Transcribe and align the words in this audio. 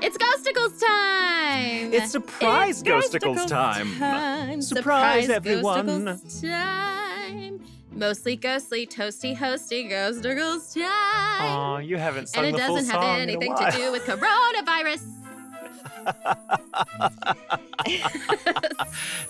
It's 0.00 0.16
Ghostacles 0.16 0.80
time! 0.80 1.92
It's 1.92 2.10
surprise 2.12 2.80
It's 2.80 2.88
Ghostacles 2.88 3.46
time. 3.46 4.62
Surprise, 4.62 5.28
everyone. 5.28 5.86
Ghostacles 5.86 6.40
time. 6.42 7.60
Mostly 7.92 8.36
ghostly, 8.36 8.86
toasty, 8.86 9.36
hosty, 9.36 9.88
Ghostacles 9.88 10.74
time. 10.74 10.84
Aw, 10.84 11.78
you 11.78 11.96
haven't 11.96 12.28
sung 12.28 12.44
and 12.44 12.54
it 12.54 12.58
doesn't 12.58 12.86
have 12.90 13.02
anything 13.18 13.54
to 13.56 13.70
do 13.72 13.90
with 13.90 14.02
coronavirus. 14.06 15.02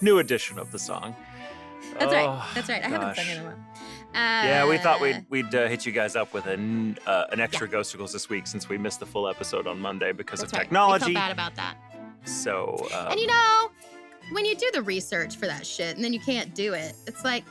New 0.03 0.19
edition 0.19 0.59
of 0.59 0.71
the 0.71 0.79
song. 0.79 1.17
That's 1.99 2.13
Oh, 2.13 2.17
right. 2.17 2.49
That's 2.55 2.69
right. 2.69 2.85
I 2.85 2.89
haven't 2.89 3.17
sung 3.17 3.27
it 3.27 3.37
in 3.39 3.43
a 3.43 3.47
while. 3.47 3.57
Yeah, 4.15 4.67
we 4.69 4.79
thought 4.79 5.01
Uh, 5.01 5.05
we'd 5.05 5.27
we'd 5.29 5.55
uh, 5.55 5.69
hit 5.69 5.85
you 5.87 5.93
guys 5.93 6.17
up 6.17 6.33
with 6.35 6.47
an 6.47 6.99
uh, 7.07 7.27
an 7.33 7.41
extra 7.41 7.69
Ghostacles 7.69 8.13
this 8.13 8.29
week 8.29 8.47
since 8.47 8.69
we 8.69 8.79
missed 8.79 9.01
the 9.01 9.07
full 9.07 9.29
episode 9.29 9.67
on 9.67 9.79
Monday 9.79 10.13
because 10.13 10.41
That's 10.41 10.53
of 10.53 10.59
right. 10.59 10.63
technology. 10.65 11.07
We 11.07 11.15
felt 11.15 11.27
bad 11.27 11.33
about 11.33 11.55
that. 11.57 11.77
So 12.25 12.87
um, 12.95 13.13
and 13.13 13.21
you 13.21 13.27
know, 13.27 13.71
when 14.33 14.45
you 14.45 14.55
do 14.57 14.71
the 14.73 14.83
research 14.83 15.37
for 15.37 15.47
that 15.47 15.67
shit 15.67 15.95
and 15.97 16.05
then 16.05 16.13
you 16.13 16.21
can't 16.21 16.55
do 16.55 16.73
it, 16.75 16.95
it's 17.07 17.25
like, 17.25 17.45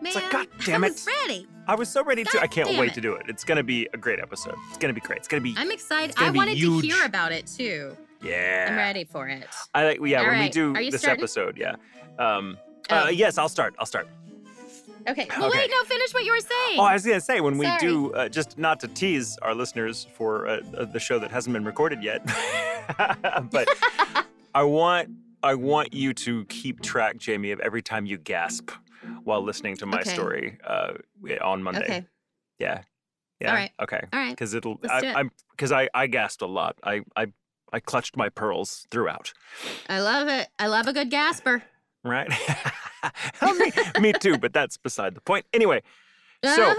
man, 0.00 0.14
like, 0.14 0.30
God 0.30 0.46
damn 0.64 0.84
I 0.84 0.88
it. 0.88 0.90
was 0.92 1.06
ready. 1.22 1.46
I 1.68 1.74
was 1.76 1.88
so 1.88 2.02
ready 2.02 2.24
to. 2.24 2.40
I 2.40 2.46
can't 2.48 2.70
wait 2.78 2.88
it. 2.90 2.94
to 2.94 3.00
do 3.00 3.14
it. 3.14 3.26
It's 3.28 3.44
gonna 3.44 3.62
be 3.62 3.88
a 3.94 3.96
great 3.96 4.18
episode. 4.18 4.56
It's 4.70 4.78
gonna 4.78 4.92
be 4.94 5.00
great. 5.00 5.18
It's 5.18 5.28
gonna 5.28 5.42
be 5.42 5.54
I'm 5.56 5.70
excited. 5.70 6.14
I 6.18 6.30
wanted 6.30 6.56
huge. 6.56 6.82
to 6.88 6.94
hear 6.96 7.04
about 7.04 7.30
it 7.30 7.46
too. 7.46 7.96
yeah. 8.22 8.66
I'm 8.70 8.76
ready 8.76 9.04
for 9.04 9.28
it. 9.28 9.46
I 9.74 9.84
like 9.84 10.00
yeah 10.04 10.20
All 10.20 10.26
when 10.26 10.40
we 10.40 10.48
do 10.48 10.72
this 10.72 11.00
starting? 11.02 11.20
episode. 11.22 11.56
Yeah. 11.56 11.76
Um, 12.18 12.56
Oh. 12.90 13.04
uh, 13.04 13.08
yes, 13.10 13.38
I'll 13.38 13.48
start. 13.48 13.76
I'll 13.78 13.86
start. 13.86 14.08
Okay. 15.08 15.26
Well, 15.38 15.48
Okay. 15.48 15.58
wait, 15.58 15.70
no, 15.70 15.84
finish 15.84 16.14
what 16.14 16.24
you 16.24 16.32
were 16.32 16.40
saying. 16.40 16.78
Oh, 16.78 16.84
I 16.84 16.94
was 16.94 17.04
gonna 17.04 17.20
say 17.20 17.40
when 17.40 17.58
we 17.58 17.68
do 17.78 18.12
uh, 18.14 18.28
just 18.28 18.58
not 18.58 18.80
to 18.80 18.88
tease 18.88 19.36
our 19.42 19.54
listeners 19.54 20.06
for 20.14 20.46
uh, 20.46 20.60
uh, 20.76 20.84
the 20.84 21.00
show 21.00 21.18
that 21.18 21.30
hasn't 21.30 21.52
been 21.52 21.64
recorded 21.64 22.02
yet, 22.02 22.24
but 23.50 23.68
I 24.54 24.62
want 24.62 25.10
I 25.42 25.54
want 25.54 25.92
you 25.92 26.14
to 26.14 26.44
keep 26.46 26.80
track, 26.82 27.16
Jamie, 27.16 27.50
of 27.50 27.60
every 27.60 27.82
time 27.82 28.06
you 28.06 28.16
gasp 28.18 28.70
while 29.24 29.42
listening 29.42 29.76
to 29.78 29.86
my 29.86 30.00
Okay. 30.00 30.10
story 30.14 30.58
uh, 30.64 30.92
on 31.42 31.62
Monday. 31.62 31.80
okay. 31.82 32.04
Yeah. 32.58 32.82
Yeah. 33.40 33.48
All 33.50 33.54
right. 33.56 33.70
Okay. 33.80 34.00
All 34.12 34.18
right. 34.20 34.30
Because 34.30 34.54
it'll. 34.54 34.78
Let's 34.82 35.00
do 35.02 35.08
I, 35.08 35.10
it. 35.10 35.16
I'm 35.16 35.30
because 35.50 35.72
I 35.72 35.88
I 35.94 36.06
gasped 36.06 36.42
a 36.42 36.46
lot. 36.46 36.76
I 36.84 37.00
I 37.16 37.26
I 37.72 37.80
clutched 37.80 38.16
my 38.16 38.28
pearls 38.28 38.86
throughout. 38.90 39.32
I 39.88 40.00
love 40.00 40.28
it. 40.28 40.48
I 40.60 40.68
love 40.68 40.86
a 40.86 40.92
good 40.92 41.10
gasper. 41.10 41.64
Right. 42.04 42.30
me, 43.58 43.72
me 44.00 44.12
too. 44.12 44.38
But 44.38 44.52
that's 44.52 44.76
beside 44.76 45.14
the 45.14 45.20
point. 45.20 45.46
Anyway. 45.52 45.82
So-! 46.44 46.74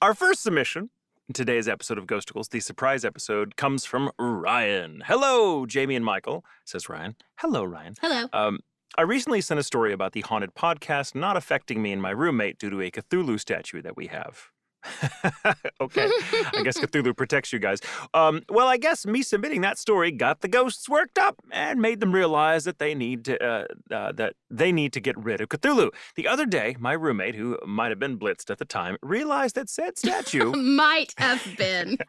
Our 0.00 0.14
first 0.14 0.42
submission 0.42 0.90
in 1.28 1.34
today's 1.34 1.68
episode 1.68 1.98
of 1.98 2.06
Ghostacles, 2.06 2.48
the 2.48 2.60
surprise 2.60 3.04
episode, 3.04 3.56
comes 3.56 3.84
from 3.84 4.10
Ryan. 4.18 5.02
Hello, 5.06 5.66
Jamie 5.66 5.94
and 5.94 6.04
Michael, 6.04 6.44
says 6.64 6.88
Ryan. 6.88 7.16
Hello, 7.36 7.64
Ryan. 7.64 7.94
Hello. 8.00 8.28
Um, 8.32 8.60
I 8.96 9.02
recently 9.02 9.40
sent 9.40 9.60
a 9.60 9.62
story 9.62 9.92
about 9.92 10.12
the 10.12 10.20
haunted 10.22 10.54
podcast 10.54 11.14
not 11.14 11.36
affecting 11.36 11.80
me 11.80 11.92
and 11.92 12.02
my 12.02 12.10
roommate 12.10 12.58
due 12.58 12.70
to 12.70 12.80
a 12.80 12.90
Cthulhu 12.90 13.38
statue 13.38 13.80
that 13.82 13.96
we 13.96 14.08
have. 14.08 14.50
okay. 15.80 16.10
I 16.54 16.62
guess 16.62 16.78
Cthulhu 16.78 17.16
protects 17.16 17.52
you 17.52 17.58
guys. 17.58 17.80
Um, 18.14 18.42
well, 18.48 18.68
I 18.68 18.76
guess 18.76 19.06
me 19.06 19.22
submitting 19.22 19.60
that 19.62 19.78
story 19.78 20.10
got 20.10 20.40
the 20.40 20.48
ghosts 20.48 20.88
worked 20.88 21.18
up 21.18 21.36
and 21.50 21.80
made 21.80 22.00
them 22.00 22.12
realize 22.12 22.64
that 22.64 22.78
they 22.78 22.94
need 22.94 23.24
to 23.26 23.42
uh, 23.42 23.66
uh, 23.90 24.12
that 24.12 24.34
they 24.50 24.72
need 24.72 24.92
to 24.92 25.00
get 25.00 25.16
rid 25.18 25.40
of 25.40 25.48
Cthulhu. 25.48 25.90
The 26.16 26.28
other 26.28 26.46
day, 26.46 26.76
my 26.78 26.92
roommate, 26.92 27.34
who 27.34 27.58
might 27.66 27.90
have 27.90 27.98
been 27.98 28.18
blitzed 28.18 28.50
at 28.50 28.58
the 28.58 28.64
time, 28.64 28.96
realized 29.02 29.54
that 29.54 29.68
said 29.68 29.98
statue. 29.98 30.52
Might 30.72 31.14
have 31.18 31.42
been. 31.56 31.98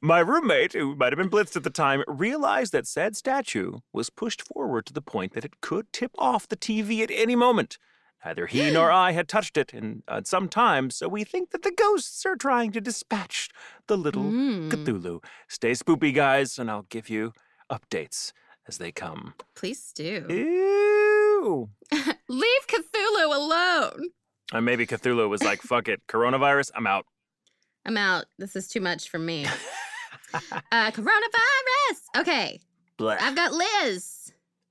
my 0.00 0.20
roommate, 0.20 0.72
who 0.72 0.96
might 0.96 1.12
have 1.12 1.18
been 1.18 1.30
blitzed 1.30 1.56
at 1.56 1.64
the 1.64 1.70
time, 1.70 2.02
realized 2.06 2.72
that 2.72 2.86
said 2.86 3.16
statue 3.16 3.78
was 3.92 4.10
pushed 4.10 4.42
forward 4.42 4.86
to 4.86 4.92
the 4.92 5.02
point 5.02 5.34
that 5.34 5.44
it 5.44 5.60
could 5.60 5.92
tip 5.92 6.12
off 6.18 6.48
the 6.48 6.56
TV 6.56 7.02
at 7.02 7.10
any 7.10 7.36
moment. 7.36 7.78
Neither 8.24 8.46
he 8.46 8.70
nor 8.70 8.90
I 8.92 9.12
had 9.12 9.28
touched 9.28 9.56
it 9.56 9.74
in 9.74 10.02
uh, 10.06 10.20
some 10.24 10.48
time, 10.48 10.90
so 10.90 11.08
we 11.08 11.24
think 11.24 11.50
that 11.50 11.62
the 11.62 11.72
ghosts 11.72 12.24
are 12.24 12.36
trying 12.36 12.70
to 12.72 12.80
dispatch 12.80 13.48
the 13.88 13.96
little 13.96 14.22
Mm, 14.22 14.70
Cthulhu. 14.70 15.22
Stay 15.48 15.72
spoopy, 15.72 16.14
guys, 16.14 16.58
and 16.58 16.70
I'll 16.70 16.86
give 16.88 17.08
you 17.10 17.32
updates 17.70 18.32
as 18.68 18.78
they 18.78 18.92
come. 18.92 19.34
please 19.56 19.92
do. 19.92 20.24
Ew. 20.30 21.68
Leave 22.28 22.66
Cthulhu 22.68 23.34
alone. 23.36 24.10
And 24.52 24.64
maybe 24.64 24.86
Cthulhu 24.86 25.28
was 25.28 25.42
like, 25.42 25.60
fuck 25.62 25.88
it, 25.88 26.00
coronavirus, 26.08 26.70
I'm 26.76 26.86
out. 26.86 27.06
I'm 27.84 27.96
out. 27.96 28.26
This 28.38 28.54
is 28.54 28.68
too 28.68 28.80
much 28.80 29.08
for 29.08 29.18
me. 29.18 29.46
Uh, 30.72 30.90
coronavirus. 30.90 32.20
Okay, 32.20 32.58
Blah. 32.96 33.18
I've 33.20 33.34
got 33.36 33.52
Liz. 33.52 34.21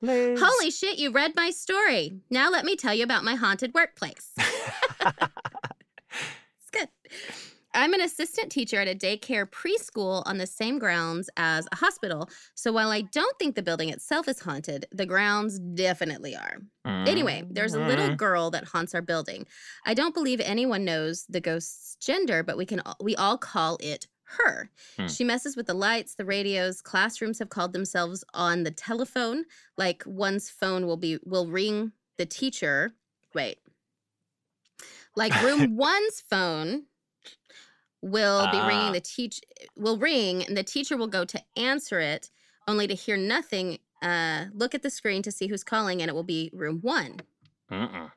Liz. 0.01 0.39
Holy 0.41 0.71
shit, 0.71 0.97
you 0.97 1.11
read 1.11 1.33
my 1.35 1.49
story. 1.51 2.19
Now 2.29 2.49
let 2.49 2.65
me 2.65 2.75
tell 2.75 2.93
you 2.93 3.03
about 3.03 3.23
my 3.23 3.35
haunted 3.35 3.73
workplace. 3.73 4.31
It's 6.59 6.69
good. 6.71 6.89
I'm 7.73 7.93
an 7.93 8.01
assistant 8.01 8.51
teacher 8.51 8.79
at 8.81 8.87
a 8.89 8.95
daycare 8.95 9.45
preschool 9.49 10.23
on 10.25 10.37
the 10.37 10.45
same 10.45 10.77
grounds 10.77 11.29
as 11.37 11.67
a 11.71 11.75
hospital. 11.77 12.29
So 12.53 12.71
while 12.73 12.89
I 12.91 13.01
don't 13.01 13.37
think 13.39 13.55
the 13.55 13.63
building 13.63 13.89
itself 13.89 14.27
is 14.27 14.39
haunted, 14.41 14.85
the 14.91 15.05
grounds 15.05 15.57
definitely 15.57 16.35
are. 16.35 16.57
Anyway, 16.85 17.43
there's 17.49 17.73
a 17.73 17.79
little 17.79 18.09
Mm. 18.09 18.17
girl 18.17 18.51
that 18.51 18.65
haunts 18.65 18.93
our 18.93 19.01
building. 19.01 19.45
I 19.85 19.93
don't 19.93 20.13
believe 20.13 20.41
anyone 20.41 20.83
knows 20.83 21.25
the 21.29 21.39
ghost's 21.39 21.95
gender, 22.05 22.43
but 22.43 22.57
we 22.57 22.65
can 22.65 22.81
we 23.01 23.15
all 23.15 23.37
call 23.37 23.77
it 23.79 24.07
her. 24.37 24.69
Hmm. 24.97 25.07
She 25.07 25.23
messes 25.23 25.55
with 25.55 25.67
the 25.67 25.73
lights, 25.73 26.15
the 26.15 26.25
radios. 26.25 26.81
Classrooms 26.81 27.39
have 27.39 27.49
called 27.49 27.73
themselves 27.73 28.23
on 28.33 28.63
the 28.63 28.71
telephone. 28.71 29.45
Like 29.77 30.03
one's 30.05 30.49
phone 30.49 30.85
will 30.85 30.97
be 30.97 31.19
will 31.25 31.47
ring 31.47 31.91
the 32.17 32.25
teacher. 32.25 32.91
Wait. 33.33 33.59
Like 35.15 35.33
room 35.43 35.75
one's 35.77 36.21
phone 36.29 36.83
will 38.01 38.47
be 38.51 38.57
Ah. 38.57 38.67
ringing 38.67 38.93
the 38.93 39.01
teach 39.01 39.41
will 39.75 39.97
ring 39.97 40.43
and 40.45 40.57
the 40.57 40.63
teacher 40.63 40.97
will 40.97 41.07
go 41.07 41.23
to 41.23 41.39
answer 41.55 41.99
it 41.99 42.31
only 42.67 42.87
to 42.87 42.95
hear 42.95 43.15
nothing 43.15 43.77
uh 44.01 44.45
look 44.53 44.73
at 44.73 44.81
the 44.81 44.89
screen 44.89 45.21
to 45.21 45.31
see 45.31 45.45
who's 45.45 45.63
calling 45.63 46.01
and 46.01 46.09
it 46.09 46.13
will 46.15 46.23
be 46.23 46.49
room 46.51 46.79
1 46.81 47.17
Mm-mm. 47.71 48.11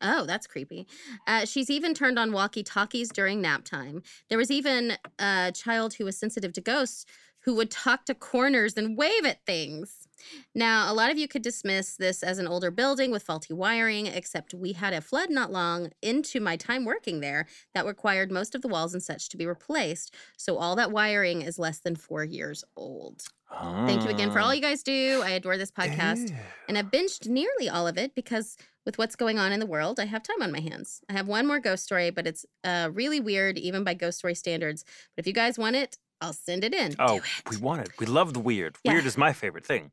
Oh, 0.00 0.24
that's 0.26 0.46
creepy. 0.46 0.86
Uh, 1.26 1.44
she's 1.44 1.70
even 1.70 1.94
turned 1.94 2.18
on 2.18 2.32
walkie 2.32 2.62
talkies 2.62 3.10
during 3.10 3.40
nap 3.40 3.64
time. 3.64 4.02
There 4.28 4.38
was 4.38 4.50
even 4.50 4.94
a 5.18 5.52
child 5.54 5.94
who 5.94 6.04
was 6.04 6.16
sensitive 6.18 6.52
to 6.54 6.60
ghosts 6.60 7.04
who 7.44 7.54
would 7.54 7.70
talk 7.70 8.04
to 8.04 8.14
corners 8.14 8.76
and 8.76 8.96
wave 8.96 9.24
at 9.24 9.44
things. 9.46 10.08
Now, 10.54 10.92
a 10.92 10.94
lot 10.94 11.10
of 11.10 11.16
you 11.16 11.26
could 11.26 11.40
dismiss 11.40 11.96
this 11.96 12.22
as 12.22 12.38
an 12.38 12.46
older 12.46 12.70
building 12.70 13.10
with 13.10 13.22
faulty 13.22 13.54
wiring, 13.54 14.06
except 14.06 14.52
we 14.52 14.72
had 14.72 14.92
a 14.92 15.00
flood 15.00 15.30
not 15.30 15.50
long 15.50 15.90
into 16.02 16.40
my 16.40 16.56
time 16.56 16.84
working 16.84 17.20
there 17.20 17.46
that 17.74 17.86
required 17.86 18.30
most 18.30 18.54
of 18.54 18.60
the 18.60 18.68
walls 18.68 18.92
and 18.92 19.02
such 19.02 19.30
to 19.30 19.38
be 19.38 19.46
replaced. 19.46 20.14
So, 20.36 20.58
all 20.58 20.76
that 20.76 20.92
wiring 20.92 21.40
is 21.40 21.58
less 21.58 21.78
than 21.78 21.96
four 21.96 22.24
years 22.24 22.62
old. 22.76 23.22
Thank 23.50 24.04
you 24.04 24.10
again 24.10 24.30
for 24.30 24.38
all 24.38 24.54
you 24.54 24.60
guys 24.60 24.82
do. 24.82 25.22
I 25.24 25.30
adore 25.30 25.56
this 25.56 25.72
podcast. 25.72 26.28
Ew. 26.30 26.36
And 26.68 26.78
I've 26.78 26.90
binged 26.90 27.26
nearly 27.26 27.68
all 27.68 27.88
of 27.88 27.98
it 27.98 28.14
because 28.14 28.56
with 28.84 28.98
what's 28.98 29.16
going 29.16 29.38
on 29.38 29.52
in 29.52 29.60
the 29.60 29.66
world, 29.66 30.00
I 30.00 30.06
have 30.06 30.22
time 30.22 30.42
on 30.42 30.52
my 30.52 30.60
hands. 30.60 31.02
I 31.08 31.12
have 31.12 31.28
one 31.28 31.46
more 31.46 31.60
ghost 31.60 31.84
story, 31.84 32.10
but 32.10 32.26
it's 32.26 32.46
uh, 32.64 32.90
really 32.92 33.20
weird, 33.20 33.58
even 33.58 33.84
by 33.84 33.94
ghost 33.94 34.18
story 34.18 34.34
standards. 34.34 34.84
But 35.16 35.22
if 35.22 35.26
you 35.26 35.32
guys 35.32 35.58
want 35.58 35.76
it, 35.76 35.98
I'll 36.20 36.32
send 36.32 36.64
it 36.64 36.74
in. 36.74 36.96
Oh, 36.98 37.16
it. 37.16 37.22
we 37.50 37.56
want 37.56 37.82
it. 37.82 37.90
We 37.98 38.06
love 38.06 38.34
the 38.34 38.40
weird. 38.40 38.76
Yeah. 38.84 38.92
Weird 38.92 39.06
is 39.06 39.16
my 39.16 39.32
favorite 39.32 39.64
thing. 39.64 39.90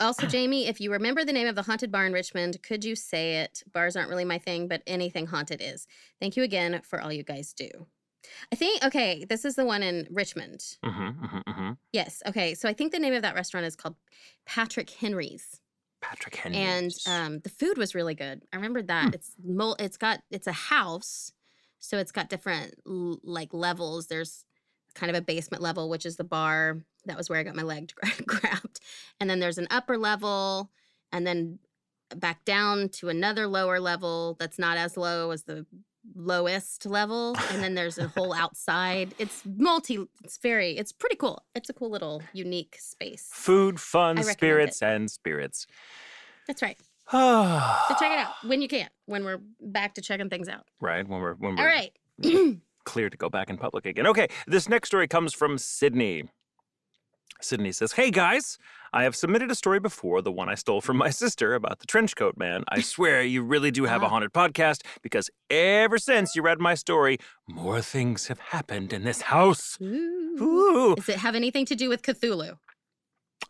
Also, 0.00 0.26
Jamie, 0.26 0.66
if 0.66 0.80
you 0.80 0.90
remember 0.90 1.24
the 1.24 1.32
name 1.32 1.46
of 1.46 1.54
the 1.54 1.62
haunted 1.62 1.92
bar 1.92 2.04
in 2.04 2.12
Richmond, 2.12 2.60
could 2.62 2.84
you 2.84 2.96
say 2.96 3.36
it? 3.36 3.62
Bars 3.72 3.96
aren't 3.96 4.08
really 4.08 4.24
my 4.24 4.38
thing, 4.38 4.66
but 4.66 4.82
anything 4.86 5.26
haunted 5.26 5.62
is. 5.62 5.86
Thank 6.20 6.36
you 6.36 6.42
again 6.42 6.80
for 6.82 7.00
all 7.00 7.12
you 7.12 7.22
guys 7.22 7.52
do. 7.52 7.68
I 8.52 8.56
think, 8.56 8.84
okay, 8.84 9.24
this 9.24 9.44
is 9.44 9.54
the 9.54 9.64
one 9.64 9.82
in 9.82 10.08
Richmond. 10.10 10.60
Mm-hmm, 10.84 11.24
mm-hmm, 11.24 11.50
mm-hmm. 11.50 11.72
Yes. 11.92 12.22
Okay. 12.26 12.54
So 12.54 12.68
I 12.68 12.72
think 12.72 12.92
the 12.92 12.98
name 12.98 13.14
of 13.14 13.22
that 13.22 13.36
restaurant 13.36 13.66
is 13.66 13.76
called 13.76 13.94
Patrick 14.44 14.90
Henry's. 14.90 15.60
Patrick 16.00 16.36
Henry. 16.36 16.58
and 16.58 16.92
um, 17.06 17.40
the 17.40 17.48
food 17.48 17.76
was 17.78 17.94
really 17.94 18.14
good. 18.14 18.42
I 18.52 18.56
remember 18.56 18.82
that 18.82 19.08
Hmm. 19.08 19.14
it's 19.14 19.32
mul- 19.44 19.76
it's 19.78 19.96
got 19.96 20.20
it's 20.30 20.46
a 20.46 20.52
house, 20.52 21.32
so 21.78 21.98
it's 21.98 22.12
got 22.12 22.28
different 22.30 22.74
l- 22.86 23.18
like 23.22 23.52
levels. 23.52 24.06
There's 24.06 24.44
kind 24.94 25.10
of 25.10 25.16
a 25.16 25.24
basement 25.24 25.62
level, 25.62 25.88
which 25.88 26.06
is 26.06 26.16
the 26.16 26.24
bar. 26.24 26.84
That 27.06 27.16
was 27.16 27.28
where 27.28 27.38
I 27.38 27.42
got 27.42 27.56
my 27.56 27.62
leg 27.62 27.92
gra- 28.00 28.24
grabbed, 28.26 28.80
and 29.20 29.28
then 29.28 29.40
there's 29.40 29.58
an 29.58 29.68
upper 29.70 29.96
level, 29.98 30.70
and 31.12 31.26
then 31.26 31.58
back 32.16 32.44
down 32.44 32.88
to 32.88 33.08
another 33.10 33.46
lower 33.46 33.78
level 33.80 34.34
that's 34.40 34.58
not 34.58 34.78
as 34.78 34.96
low 34.96 35.30
as 35.30 35.44
the 35.44 35.66
lowest 36.14 36.86
level 36.86 37.36
and 37.50 37.62
then 37.62 37.74
there's 37.74 37.98
a 37.98 38.08
whole 38.16 38.32
outside 38.34 39.14
it's 39.18 39.42
multi 39.44 39.98
it's 40.24 40.38
very 40.38 40.76
it's 40.76 40.92
pretty 40.92 41.16
cool 41.16 41.42
it's 41.54 41.68
a 41.68 41.72
cool 41.72 41.90
little 41.90 42.22
unique 42.32 42.76
space 42.80 43.28
Food, 43.32 43.80
fun, 43.80 44.22
spirits, 44.22 44.82
and 44.82 45.10
spirits. 45.10 45.66
that's 46.46 46.62
right 46.62 46.78
So 47.10 47.94
check 47.98 48.12
it 48.12 48.18
out 48.18 48.32
when 48.44 48.60
you 48.60 48.68
can, 48.68 48.86
when 49.06 49.24
we're 49.24 49.40
back 49.60 49.94
to 49.94 50.02
checking 50.02 50.28
things 50.28 50.46
out. 50.46 50.66
Right. 50.78 51.08
When 51.08 51.20
we're 51.22 51.34
when 51.36 51.56
we're 51.56 51.62
All 51.62 51.66
right. 51.66 51.92
clear 52.84 53.08
to 53.08 53.16
go 53.16 53.30
back 53.30 53.48
in 53.48 53.56
public 53.56 53.86
again. 53.86 54.06
Okay, 54.06 54.28
this 54.46 54.68
next 54.68 54.88
story 54.88 55.08
comes 55.08 55.32
from 55.32 55.56
Sydney. 55.56 56.24
Sydney 57.40 57.72
says, 57.72 57.92
Hey 57.92 58.10
guys, 58.10 58.58
I 58.92 59.02
have 59.04 59.14
submitted 59.16 59.50
a 59.50 59.54
story 59.54 59.80
before, 59.80 60.22
the 60.22 60.32
one 60.32 60.48
I 60.48 60.54
stole 60.54 60.80
from 60.80 60.96
my 61.04 61.10
sister 61.10 61.54
about 61.54 61.78
the 61.80 61.86
trench 61.86 62.16
coat 62.16 62.36
man. 62.36 62.64
I 62.68 62.80
swear 62.92 63.22
you 63.22 63.42
really 63.42 63.70
do 63.70 63.84
have 63.84 64.02
a 64.02 64.06
Ah. 64.06 64.08
haunted 64.08 64.32
podcast 64.32 64.82
because 65.02 65.30
ever 65.50 65.98
since 65.98 66.34
you 66.34 66.42
read 66.42 66.58
my 66.60 66.74
story, 66.74 67.18
more 67.48 67.80
things 67.80 68.28
have 68.28 68.38
happened 68.38 68.92
in 68.92 69.04
this 69.04 69.22
house. 69.22 69.76
Ooh. 69.82 70.36
Ooh. 70.40 70.94
Does 70.96 71.08
it 71.08 71.16
have 71.18 71.34
anything 71.34 71.66
to 71.66 71.74
do 71.74 71.88
with 71.88 72.02
Cthulhu? 72.02 72.56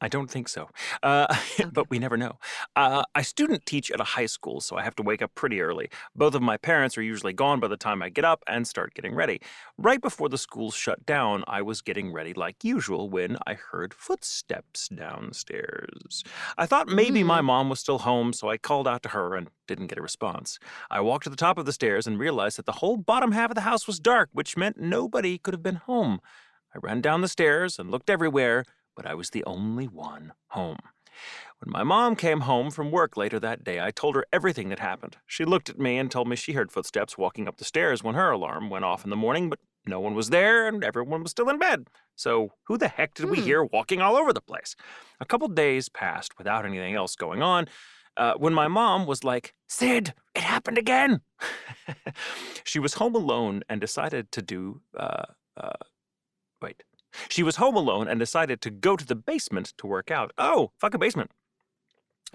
I 0.00 0.06
don't 0.08 0.31
think 0.31 0.49
so. 0.49 0.69
Uh, 1.02 1.35
but 1.73 1.90
we 1.90 1.99
never 1.99 2.17
know. 2.17 2.38
Uh, 2.76 3.02
I 3.17 3.23
student 3.23 3.67
teach 3.67 3.90
at 3.90 4.00
a 4.00 4.05
high 4.05 4.26
school, 4.26 4.61
so 4.61 4.76
I 4.76 4.82
have 4.82 4.94
to 4.96 5.02
wake 5.02 5.23
up 5.23 5.35
pretty 5.35 5.61
early. 5.61 5.88
Both 6.14 6.35
of 6.37 6.43
my 6.43 6.56
parents 6.56 6.96
are 6.96 7.02
usually 7.02 7.32
gone 7.32 7.58
by 7.58 7.67
the 7.69 7.76
time 7.76 8.00
I 8.02 8.08
get 8.08 8.25
up 8.25 8.44
and 8.46 8.67
start 8.69 8.94
getting 8.94 9.14
ready. 9.14 9.40
Right 9.76 10.00
before 10.00 10.29
the 10.29 10.38
school 10.38 10.70
shut 10.70 11.05
down, 11.05 11.43
I 11.49 11.62
was 11.62 11.81
getting 11.81 12.12
ready 12.12 12.32
like 12.32 12.62
usual 12.62 13.11
when 13.11 13.38
I 13.46 13.55
heard 13.55 13.93
footsteps 13.93 14.88
downstairs. 14.88 16.23
I 16.56 16.67
thought 16.67 16.88
maybe 16.88 17.25
my 17.25 17.41
Mm. 17.41 17.44
mom 17.46 17.69
was 17.69 17.81
still 17.81 17.99
home, 17.99 18.32
so 18.32 18.49
I 18.49 18.56
called 18.56 18.87
out 18.87 19.02
to 19.05 19.08
her 19.11 19.34
and 19.34 19.49
didn't 19.67 19.87
get 19.88 19.99
a 19.99 20.02
response. 20.02 20.58
I 20.91 21.00
walked 21.00 21.25
to 21.25 21.31
the 21.31 21.37
top 21.37 21.58
of 21.58 21.67
the 21.67 21.73
stairs 21.73 22.06
and 22.06 22.19
realized 22.19 22.58
that 22.58 22.67
the 22.67 22.73
whole 22.73 22.96
bottom 22.96 23.32
half 23.32 23.50
of 23.50 23.55
the 23.55 23.62
house 23.62 23.87
was 23.87 23.99
dark, 23.99 24.29
which 24.32 24.56
meant 24.56 24.79
nobody 24.79 25.38
could 25.38 25.55
have 25.55 25.62
been 25.62 25.76
home. 25.76 26.20
I 26.75 26.79
ran 26.82 27.00
down 27.00 27.23
the 27.23 27.29
stairs 27.29 27.79
and 27.79 27.91
looked 27.91 28.11
everywhere, 28.11 28.64
but 28.98 29.06
I 29.06 29.14
was 29.14 29.30
the 29.30 29.44
only 29.44 29.86
one 29.86 30.32
home. 30.48 30.80
When 31.60 31.70
my 31.72 31.84
mom 31.84 32.16
came 32.16 32.40
home 32.40 32.72
from 32.72 32.90
work 32.90 33.16
later 33.16 33.38
that 33.38 33.62
day, 33.62 33.80
I 33.80 33.92
told 33.92 34.16
her 34.16 34.26
everything 34.32 34.70
that 34.70 34.80
happened. 34.80 35.16
She 35.24 35.44
looked 35.44 35.70
at 35.70 35.78
me 35.78 35.98
and 35.98 36.10
told 36.10 36.26
me 36.26 36.34
she 36.34 36.54
heard 36.54 36.72
footsteps 36.72 37.16
walking 37.16 37.46
up 37.46 37.58
the 37.58 37.64
stairs 37.64 38.02
when 38.02 38.16
her 38.16 38.32
alarm 38.32 38.70
went 38.70 38.84
off 38.84 39.04
in 39.04 39.10
the 39.10 39.16
morning, 39.16 39.50
but 39.50 39.60
no 39.86 40.00
one 40.00 40.16
was 40.16 40.30
there 40.30 40.66
and 40.66 40.82
everyone 40.82 41.22
was 41.22 41.30
still 41.30 41.48
in 41.48 41.60
bed. 41.60 41.86
So, 42.16 42.54
who 42.64 42.76
the 42.76 42.88
heck 42.88 43.14
did 43.14 43.30
we 43.30 43.38
Hmm. 43.38 43.44
hear 43.44 43.62
walking 43.62 44.00
all 44.00 44.16
over 44.16 44.32
the 44.32 44.40
place? 44.40 44.74
A 45.20 45.24
couple 45.24 45.46
days 45.46 45.88
passed 45.88 46.36
without 46.36 46.66
anything 46.66 46.96
else 46.96 47.14
going 47.14 47.40
on. 47.40 47.68
Uh, 48.16 48.34
when 48.36 48.52
my 48.52 48.66
mom 48.66 49.06
was 49.06 49.22
like, 49.22 49.54
Sid, 49.68 50.12
it 50.34 50.42
happened 50.42 50.76
again. 50.76 51.20
she 52.64 52.80
was 52.80 52.94
home 52.94 53.14
alone 53.14 53.62
and 53.68 53.80
decided 53.80 54.32
to 54.32 54.42
do, 54.42 54.80
uh, 54.98 55.22
uh, 55.56 55.84
wait. 56.60 56.82
She 57.29 57.43
was 57.43 57.56
home 57.56 57.76
alone 57.76 58.09
and 58.09 58.19
decided 58.19 58.61
to 58.62 58.70
go 58.70 58.97
to 58.97 59.06
the 59.06 59.15
basement 59.15 59.75
to 59.79 59.87
work 59.87 60.11
out. 60.11 60.32
Oh, 60.38 60.73
fuck 60.79 60.94
a 60.94 60.99
basement. 60.99 61.31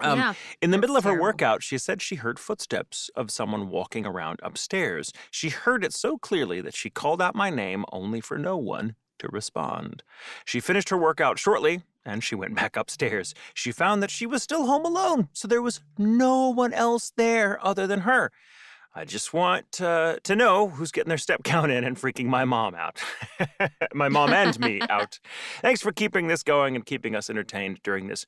Um, 0.00 0.18
yeah. 0.18 0.34
in 0.60 0.72
the 0.72 0.78
middle 0.78 0.96
of 0.96 1.04
her 1.04 1.10
terrible. 1.10 1.22
workout, 1.22 1.62
she 1.62 1.78
said 1.78 2.02
she 2.02 2.16
heard 2.16 2.40
footsteps 2.40 3.10
of 3.14 3.30
someone 3.30 3.70
walking 3.70 4.04
around 4.04 4.40
upstairs. 4.42 5.12
She 5.30 5.50
heard 5.50 5.84
it 5.84 5.92
so 5.92 6.18
clearly 6.18 6.60
that 6.60 6.74
she 6.74 6.90
called 6.90 7.22
out 7.22 7.36
my 7.36 7.48
name 7.48 7.84
only 7.92 8.20
for 8.20 8.36
no 8.36 8.56
one 8.56 8.96
to 9.20 9.28
respond. 9.28 10.02
She 10.44 10.58
finished 10.58 10.88
her 10.88 10.98
workout 10.98 11.38
shortly 11.38 11.82
and 12.04 12.24
she 12.24 12.34
went 12.34 12.54
back 12.56 12.76
upstairs. 12.76 13.34
She 13.54 13.70
found 13.70 14.02
that 14.02 14.10
she 14.10 14.26
was 14.26 14.42
still 14.42 14.66
home 14.66 14.84
alone, 14.84 15.28
so 15.32 15.46
there 15.46 15.62
was 15.62 15.80
no 15.96 16.48
one 16.48 16.72
else 16.72 17.12
there 17.16 17.64
other 17.64 17.86
than 17.86 18.00
her. 18.00 18.32
I 18.96 19.04
just 19.04 19.32
want 19.34 19.80
uh, 19.80 20.18
to 20.22 20.36
know 20.36 20.68
who's 20.68 20.92
getting 20.92 21.08
their 21.08 21.18
step 21.18 21.42
count 21.44 21.72
in 21.72 21.82
and 21.84 21.96
freaking 21.96 22.26
my 22.26 22.44
mom 22.44 22.74
out. 22.74 23.02
my 23.94 24.08
mom 24.08 24.32
and 24.32 24.58
me 24.60 24.80
out. 24.88 25.18
Thanks 25.62 25.80
for 25.82 25.90
keeping 25.92 26.28
this 26.28 26.42
going 26.42 26.76
and 26.76 26.86
keeping 26.86 27.16
us 27.16 27.28
entertained 27.28 27.80
during 27.82 28.06
this 28.06 28.24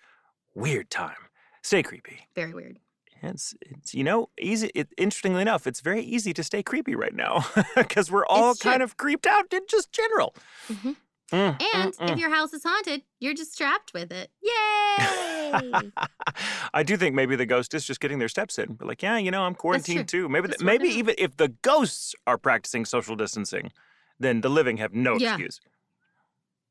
weird 0.54 0.90
time. 0.90 1.16
Stay 1.62 1.82
creepy. 1.82 2.28
Very 2.34 2.52
weird. 2.52 2.78
It's, 3.22 3.54
it's 3.62 3.94
you 3.94 4.04
know, 4.04 4.28
easy. 4.40 4.70
It, 4.74 4.88
interestingly 4.98 5.40
enough, 5.42 5.66
it's 5.66 5.80
very 5.80 6.02
easy 6.02 6.32
to 6.34 6.44
stay 6.44 6.62
creepy 6.62 6.94
right 6.94 7.14
now 7.14 7.46
because 7.76 8.10
we're 8.10 8.26
all 8.26 8.50
It's 8.52 8.60
true. 8.60 8.70
kind 8.72 8.82
of 8.82 8.96
creeped 8.96 9.26
out 9.26 9.52
in 9.52 9.62
just 9.68 9.90
general. 9.92 10.34
Mhm. 10.68 10.96
Mm, 11.32 11.60
And 11.74 11.92
mm, 11.96 12.10
if 12.12 12.18
your 12.18 12.30
house 12.30 12.52
is 12.52 12.62
haunted, 12.62 13.02
you're 13.18 13.34
just 13.34 13.56
trapped 13.58 13.92
with 13.94 14.12
it. 14.12 14.30
Yay! 14.42 15.35
I 16.74 16.82
do 16.82 16.96
think 16.96 17.14
maybe 17.14 17.36
the 17.36 17.46
ghost 17.46 17.74
is 17.74 17.84
just 17.84 18.00
getting 18.00 18.18
their 18.18 18.28
steps 18.28 18.58
in. 18.58 18.76
We're 18.80 18.86
like, 18.86 19.02
yeah, 19.02 19.18
you 19.18 19.30
know, 19.30 19.42
I'm 19.42 19.54
quarantined 19.54 20.08
too. 20.08 20.28
Maybe, 20.28 20.48
That's 20.48 20.60
th- 20.60 20.66
what 20.66 20.80
maybe 20.82 20.92
even 20.94 21.14
if 21.18 21.36
the 21.36 21.48
ghosts 21.62 22.14
are 22.26 22.38
practicing 22.38 22.84
social 22.84 23.16
distancing, 23.16 23.70
then 24.18 24.40
the 24.40 24.48
living 24.48 24.76
have 24.78 24.92
no 24.94 25.16
Yeah. 25.16 25.34
excuse. 25.34 25.60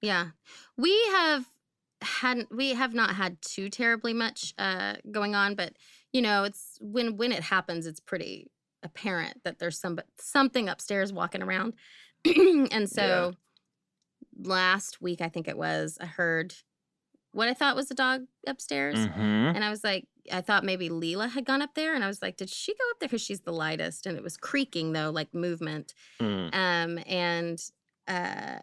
Yeah. 0.02 0.30
We 0.78 0.92
have 1.12 1.46
hadn't 2.02 2.54
we 2.56 2.74
have 2.74 2.94
not 2.94 3.16
had 3.16 3.42
too 3.42 3.70
terribly 3.70 4.14
much 4.14 4.54
uh 4.60 4.96
going 5.12 5.34
on, 5.34 5.56
but 5.56 5.74
you 6.14 6.22
know, 6.22 6.44
it's 6.44 6.78
when 6.82 7.18
when 7.18 7.32
it 7.32 7.42
happens 7.44 7.86
it's 7.88 8.00
pretty 8.00 8.52
apparent 8.84 9.44
that 9.44 9.58
there's 9.60 9.80
some 9.80 10.00
something 10.20 10.70
upstairs 10.70 11.12
walking 11.12 11.42
around. 11.42 11.74
and 12.26 12.90
so 12.90 13.34
last 14.38 15.02
week 15.02 15.22
I 15.22 15.30
think 15.30 15.48
it 15.48 15.58
was, 15.58 15.98
I 16.02 16.06
heard 16.06 16.54
what 17.36 17.50
I 17.50 17.54
thought 17.54 17.76
was 17.76 17.92
a 17.92 17.96
dog 17.96 18.28
upstairs. 18.48 18.96
Mm-hmm. 18.96 19.20
And 19.20 19.64
I 19.64 19.70
was 19.70 19.84
like, 19.84 20.08
I 20.32 20.40
thought 20.40 20.64
maybe 20.64 20.88
Leela 20.88 21.30
had 21.30 21.46
gone 21.46 21.62
up 21.62 21.76
there. 21.76 21.94
And 21.94 22.02
I 22.02 22.08
was 22.08 22.22
like, 22.22 22.38
did 22.38 22.50
she 22.50 22.72
go 22.72 22.90
up 22.92 23.00
there? 23.02 23.10
Because 23.10 23.22
she's 23.22 23.42
the 23.42 23.52
lightest. 23.52 24.06
And 24.06 24.18
it 24.18 24.24
was 24.24 24.38
creaking, 24.38 24.94
though, 24.94 25.10
like 25.10 25.34
movement. 25.34 25.94
Mm. 26.22 26.56
Um, 26.56 27.00
and 27.06 27.62
uh, 28.08 28.60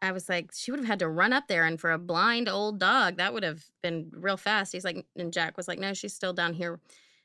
I 0.00 0.12
was 0.12 0.28
like, 0.28 0.52
she 0.54 0.70
would 0.70 0.78
have 0.78 0.86
had 0.86 1.00
to 1.00 1.08
run 1.08 1.32
up 1.32 1.48
there. 1.48 1.64
And 1.64 1.80
for 1.80 1.90
a 1.90 1.98
blind 1.98 2.48
old 2.48 2.78
dog, 2.78 3.16
that 3.16 3.34
would 3.34 3.42
have 3.42 3.64
been 3.82 4.12
real 4.14 4.36
fast. 4.36 4.72
He's 4.72 4.84
like, 4.84 5.04
and 5.16 5.32
Jack 5.32 5.56
was 5.56 5.66
like, 5.66 5.80
no, 5.80 5.92
she's 5.92 6.14
still 6.14 6.32
down 6.32 6.54
here. 6.54 6.78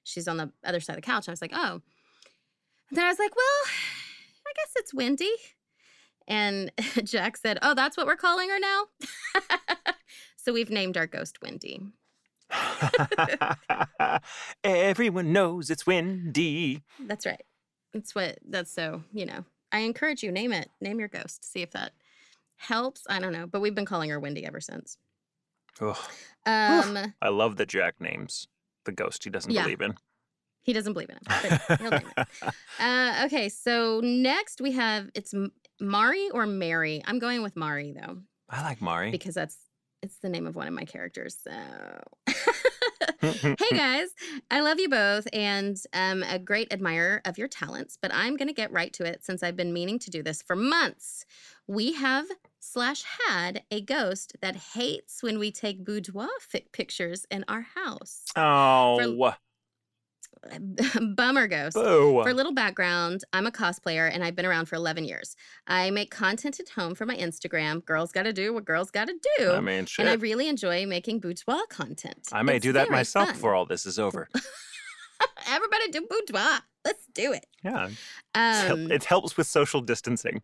She's 0.05 0.27
on 0.27 0.37
the 0.37 0.51
other 0.65 0.79
side 0.79 0.93
of 0.93 1.03
the 1.03 1.05
couch. 1.05 1.27
And 1.27 1.31
I 1.31 1.33
was 1.33 1.41
like, 1.41 1.53
oh. 1.53 1.81
And 2.89 2.97
then 2.97 3.05
I 3.05 3.09
was 3.09 3.19
like, 3.19 3.35
well, 3.35 3.75
I 4.47 4.53
guess 4.55 4.73
it's 4.77 4.93
windy. 4.93 5.35
And 6.27 6.71
Jack 7.03 7.37
said, 7.37 7.59
oh, 7.61 7.75
that's 7.75 7.95
what 7.95 8.07
we're 8.07 8.15
calling 8.15 8.49
her 8.49 8.59
now. 8.59 8.85
so 10.47 10.53
we've 10.53 10.69
named 10.69 10.95
our 10.95 11.07
ghost 11.07 11.41
Wendy. 11.41 11.81
Everyone 14.63 15.33
knows 15.33 15.69
it's 15.69 15.85
Wendy. 15.85 16.83
That's 17.05 17.25
right. 17.25 17.43
That's 17.93 18.15
what 18.15 18.39
that's 18.47 18.71
so, 18.71 19.03
you 19.13 19.25
know. 19.25 19.43
I 19.73 19.79
encourage 19.79 20.23
you 20.23 20.31
name 20.31 20.53
it. 20.53 20.69
Name 20.79 20.99
your 20.99 21.09
ghost. 21.09 21.51
See 21.51 21.61
if 21.61 21.71
that 21.71 21.91
helps. 22.55 23.01
I 23.09 23.19
don't 23.19 23.33
know, 23.33 23.45
but 23.45 23.59
we've 23.59 23.75
been 23.75 23.85
calling 23.85 24.09
her 24.09 24.21
Wendy 24.21 24.45
ever 24.45 24.61
since. 24.61 24.95
Ugh. 25.81 25.97
Um 26.45 27.13
I 27.21 27.27
love 27.27 27.57
that 27.57 27.67
Jack 27.67 27.95
names 27.99 28.47
the 28.85 28.93
ghost 28.93 29.25
he 29.25 29.29
doesn't 29.29 29.51
Yeah. 29.51 29.63
believe 29.63 29.81
in. 29.81 29.95
he 30.63 30.71
doesn't 30.71 30.93
believe 30.93 31.09
in 31.09 31.17
it. 31.17 31.61
But 31.67 31.81
he'll 31.81 31.91
name 31.91 32.09
it. 32.17 32.27
Uh 32.79 33.23
okay, 33.25 33.49
so 33.49 33.99
next 34.01 34.61
we 34.61 34.71
have 34.71 35.09
it's 35.13 35.33
Mari 35.81 36.29
or 36.29 36.45
Mary. 36.45 37.03
I'm 37.05 37.19
going 37.19 37.43
with 37.43 37.57
Mari 37.57 37.91
though 37.91 38.19
I 38.49 38.61
like 38.63 38.81
Mari. 38.81 39.11
because 39.11 39.35
that's 39.35 39.57
it's 40.01 40.17
the 40.17 40.29
name 40.29 40.47
of 40.47 40.55
one 40.55 40.67
of 40.67 40.73
my 40.73 40.85
characters. 40.85 41.37
So 41.43 41.51
hey 43.21 43.69
guys, 43.71 44.09
I 44.51 44.61
love 44.61 44.79
you 44.79 44.89
both 44.89 45.27
and 45.33 45.77
am 45.93 46.23
a 46.23 46.39
great 46.39 46.71
admirer 46.71 47.21
of 47.25 47.37
your 47.37 47.47
talents, 47.47 47.97
but 48.01 48.13
I'm 48.13 48.37
going 48.37 48.47
to 48.47 48.53
get 48.53 48.71
right 48.71 48.93
to 48.93 49.05
it 49.05 49.23
since 49.23 49.43
I've 49.43 49.55
been 49.55 49.73
meaning 49.73 49.99
to 49.99 50.09
do 50.09 50.21
this 50.21 50.41
for 50.41 50.55
months. 50.55 51.25
We 51.67 51.93
have 51.93 52.27
slash 52.59 53.03
had 53.27 53.63
a 53.71 53.81
ghost 53.81 54.37
that 54.41 54.55
hates 54.73 55.23
when 55.23 55.39
we 55.39 55.51
take 55.51 55.83
boudoir 55.83 56.27
fi- 56.39 56.65
pictures 56.71 57.25
in 57.31 57.43
our 57.47 57.65
house. 57.75 58.23
oh, 58.35 58.97
Bummer 61.15 61.47
ghost. 61.47 61.75
boo. 61.75 62.21
For 62.23 62.29
a 62.29 62.33
little 62.33 62.53
background, 62.53 63.23
I'm 63.33 63.45
a 63.47 63.51
cosplayer 63.51 64.09
and 64.11 64.23
I've 64.23 64.35
been 64.35 64.45
around 64.45 64.65
for 64.67 64.75
11 64.75 65.05
years. 65.05 65.35
I 65.67 65.89
make 65.91 66.11
content 66.11 66.59
at 66.59 66.69
home 66.69 66.95
for 66.95 67.05
my 67.05 67.15
Instagram. 67.15 67.83
Girls 67.85 68.11
got 68.11 68.23
to 68.23 68.33
do 68.33 68.53
what 68.53 68.65
girls 68.65 68.91
got 68.91 69.07
to 69.07 69.15
do. 69.37 69.51
I 69.51 69.59
mean, 69.61 69.85
shit. 69.85 70.03
and 70.05 70.09
I 70.09 70.15
really 70.15 70.47
enjoy 70.47 70.85
making 70.85 71.19
boudoir 71.19 71.65
content. 71.69 72.27
I 72.31 72.43
may 72.43 72.57
It's 72.57 72.63
do 72.63 72.71
that 72.73 72.89
myself 72.89 73.27
fun. 73.27 73.35
before 73.35 73.53
all 73.55 73.65
this 73.65 73.85
is 73.85 73.97
over. 73.99 74.27
Everybody 75.49 75.89
do 75.91 76.07
boudoir. 76.09 76.59
Let's 76.85 77.05
do 77.13 77.33
it. 77.33 77.45
Yeah. 77.63 77.89
Um, 78.35 78.91
it 78.91 79.03
helps 79.05 79.35
with 79.37 79.47
social 79.47 79.81
distancing. 79.81 80.41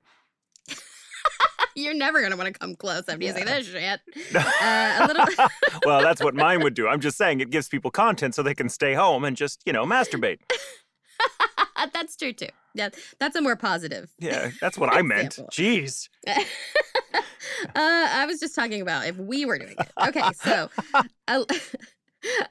you're 1.75 1.93
never 1.93 2.21
gonna 2.21 2.37
want 2.37 2.53
to 2.53 2.57
come 2.59 2.75
close 2.75 3.07
after 3.07 3.23
you 3.23 3.31
say 3.31 3.39
Yeah. 3.45 3.57
this 3.59 3.67
shit. 3.67 3.99
Uh, 4.35 4.97
a 4.99 5.07
little. 5.07 5.25
well, 5.85 6.01
that's 6.01 6.23
what 6.23 6.35
mine 6.35 6.61
would 6.63 6.73
do. 6.73 6.87
I'm 6.87 6.99
just 6.99 7.17
saying 7.17 7.39
it 7.41 7.49
gives 7.49 7.67
people 7.67 7.91
content 7.91 8.35
so 8.35 8.43
they 8.43 8.53
can 8.55 8.69
stay 8.69 8.93
home 8.93 9.23
and 9.23 9.35
just, 9.35 9.61
you 9.65 9.73
know, 9.73 9.85
masturbate. 9.85 10.39
that's 11.93 12.15
true 12.15 12.33
too. 12.33 12.47
Yeah, 12.73 12.89
that's 13.19 13.35
a 13.35 13.41
more 13.41 13.55
positive. 13.55 14.09
Yeah, 14.19 14.51
that's 14.61 14.77
what 14.77 14.93
I 14.93 15.01
meant. 15.01 15.37
Jeez. 15.51 16.09
uh, 16.27 16.33
I 17.75 18.25
was 18.25 18.39
just 18.39 18.55
talking 18.55 18.81
about 18.81 19.05
if 19.05 19.17
we 19.17 19.45
were 19.45 19.57
doing 19.59 19.75
it. 19.77 19.87
Okay, 20.07 20.23
so 20.33 20.69
a, 21.27 21.45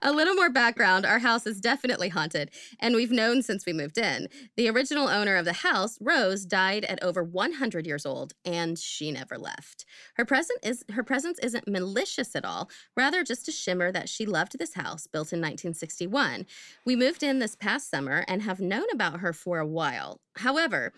a 0.02 0.12
little 0.12 0.34
more 0.34 0.50
background. 0.50 1.06
Our 1.06 1.18
house 1.18 1.46
is 1.46 1.60
definitely 1.60 2.08
haunted, 2.08 2.50
and 2.80 2.94
we've 2.94 3.10
known 3.10 3.42
since 3.42 3.66
we 3.66 3.72
moved 3.72 3.98
in. 3.98 4.28
The 4.56 4.68
original 4.68 5.08
owner 5.08 5.36
of 5.36 5.44
the 5.44 5.52
house, 5.52 5.98
Rose, 6.00 6.44
died 6.44 6.84
at 6.84 7.02
over 7.02 7.22
100 7.22 7.86
years 7.86 8.06
old, 8.06 8.34
and 8.44 8.78
she 8.78 9.10
never 9.10 9.38
left. 9.38 9.84
Her 10.16 10.24
present 10.24 10.58
is 10.62 10.84
her 10.92 11.02
presence 11.02 11.38
isn't 11.40 11.68
malicious 11.68 12.34
at 12.36 12.44
all, 12.44 12.70
rather 12.96 13.24
just 13.24 13.48
a 13.48 13.52
shimmer 13.52 13.92
that 13.92 14.08
she 14.08 14.26
loved 14.26 14.58
this 14.58 14.74
house, 14.74 15.06
built 15.06 15.32
in 15.32 15.40
1961. 15.40 16.46
We 16.84 16.96
moved 16.96 17.22
in 17.22 17.38
this 17.38 17.54
past 17.54 17.90
summer 17.90 18.24
and 18.28 18.42
have 18.42 18.60
known 18.60 18.86
about 18.92 19.20
her 19.20 19.32
for 19.32 19.58
a 19.58 19.66
while. 19.66 20.20
However, 20.36 20.92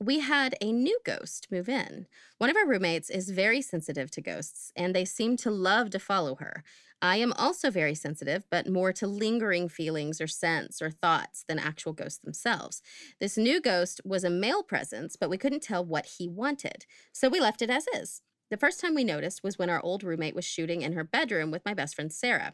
we 0.00 0.18
had 0.18 0.56
a 0.60 0.72
new 0.72 0.98
ghost 1.04 1.46
move 1.50 1.68
in. 1.68 2.06
One 2.38 2.50
of 2.50 2.56
our 2.56 2.66
roommates 2.66 3.08
is 3.08 3.30
very 3.30 3.62
sensitive 3.62 4.10
to 4.12 4.20
ghosts, 4.20 4.72
and 4.74 4.94
they 4.94 5.04
seem 5.04 5.36
to 5.38 5.50
love 5.50 5.90
to 5.90 6.00
follow 6.00 6.34
her. 6.36 6.64
I 7.04 7.16
am 7.16 7.32
also 7.32 7.68
very 7.68 7.96
sensitive, 7.96 8.44
but 8.48 8.68
more 8.68 8.92
to 8.92 9.08
lingering 9.08 9.68
feelings 9.68 10.20
or 10.20 10.28
scents 10.28 10.80
or 10.80 10.88
thoughts 10.88 11.44
than 11.48 11.58
actual 11.58 11.92
ghosts 11.92 12.20
themselves. 12.20 12.80
This 13.20 13.36
new 13.36 13.60
ghost 13.60 14.00
was 14.04 14.22
a 14.22 14.30
male 14.30 14.62
presence, 14.62 15.16
but 15.16 15.28
we 15.28 15.36
couldn't 15.36 15.64
tell 15.64 15.84
what 15.84 16.06
he 16.18 16.28
wanted, 16.28 16.86
so 17.12 17.28
we 17.28 17.40
left 17.40 17.60
it 17.60 17.70
as 17.70 17.86
is. 17.92 18.22
The 18.50 18.56
first 18.56 18.80
time 18.80 18.94
we 18.94 19.02
noticed 19.02 19.42
was 19.42 19.58
when 19.58 19.68
our 19.68 19.82
old 19.82 20.04
roommate 20.04 20.36
was 20.36 20.44
shooting 20.44 20.82
in 20.82 20.92
her 20.92 21.02
bedroom 21.02 21.50
with 21.50 21.64
my 21.64 21.74
best 21.74 21.96
friend 21.96 22.12
Sarah 22.12 22.52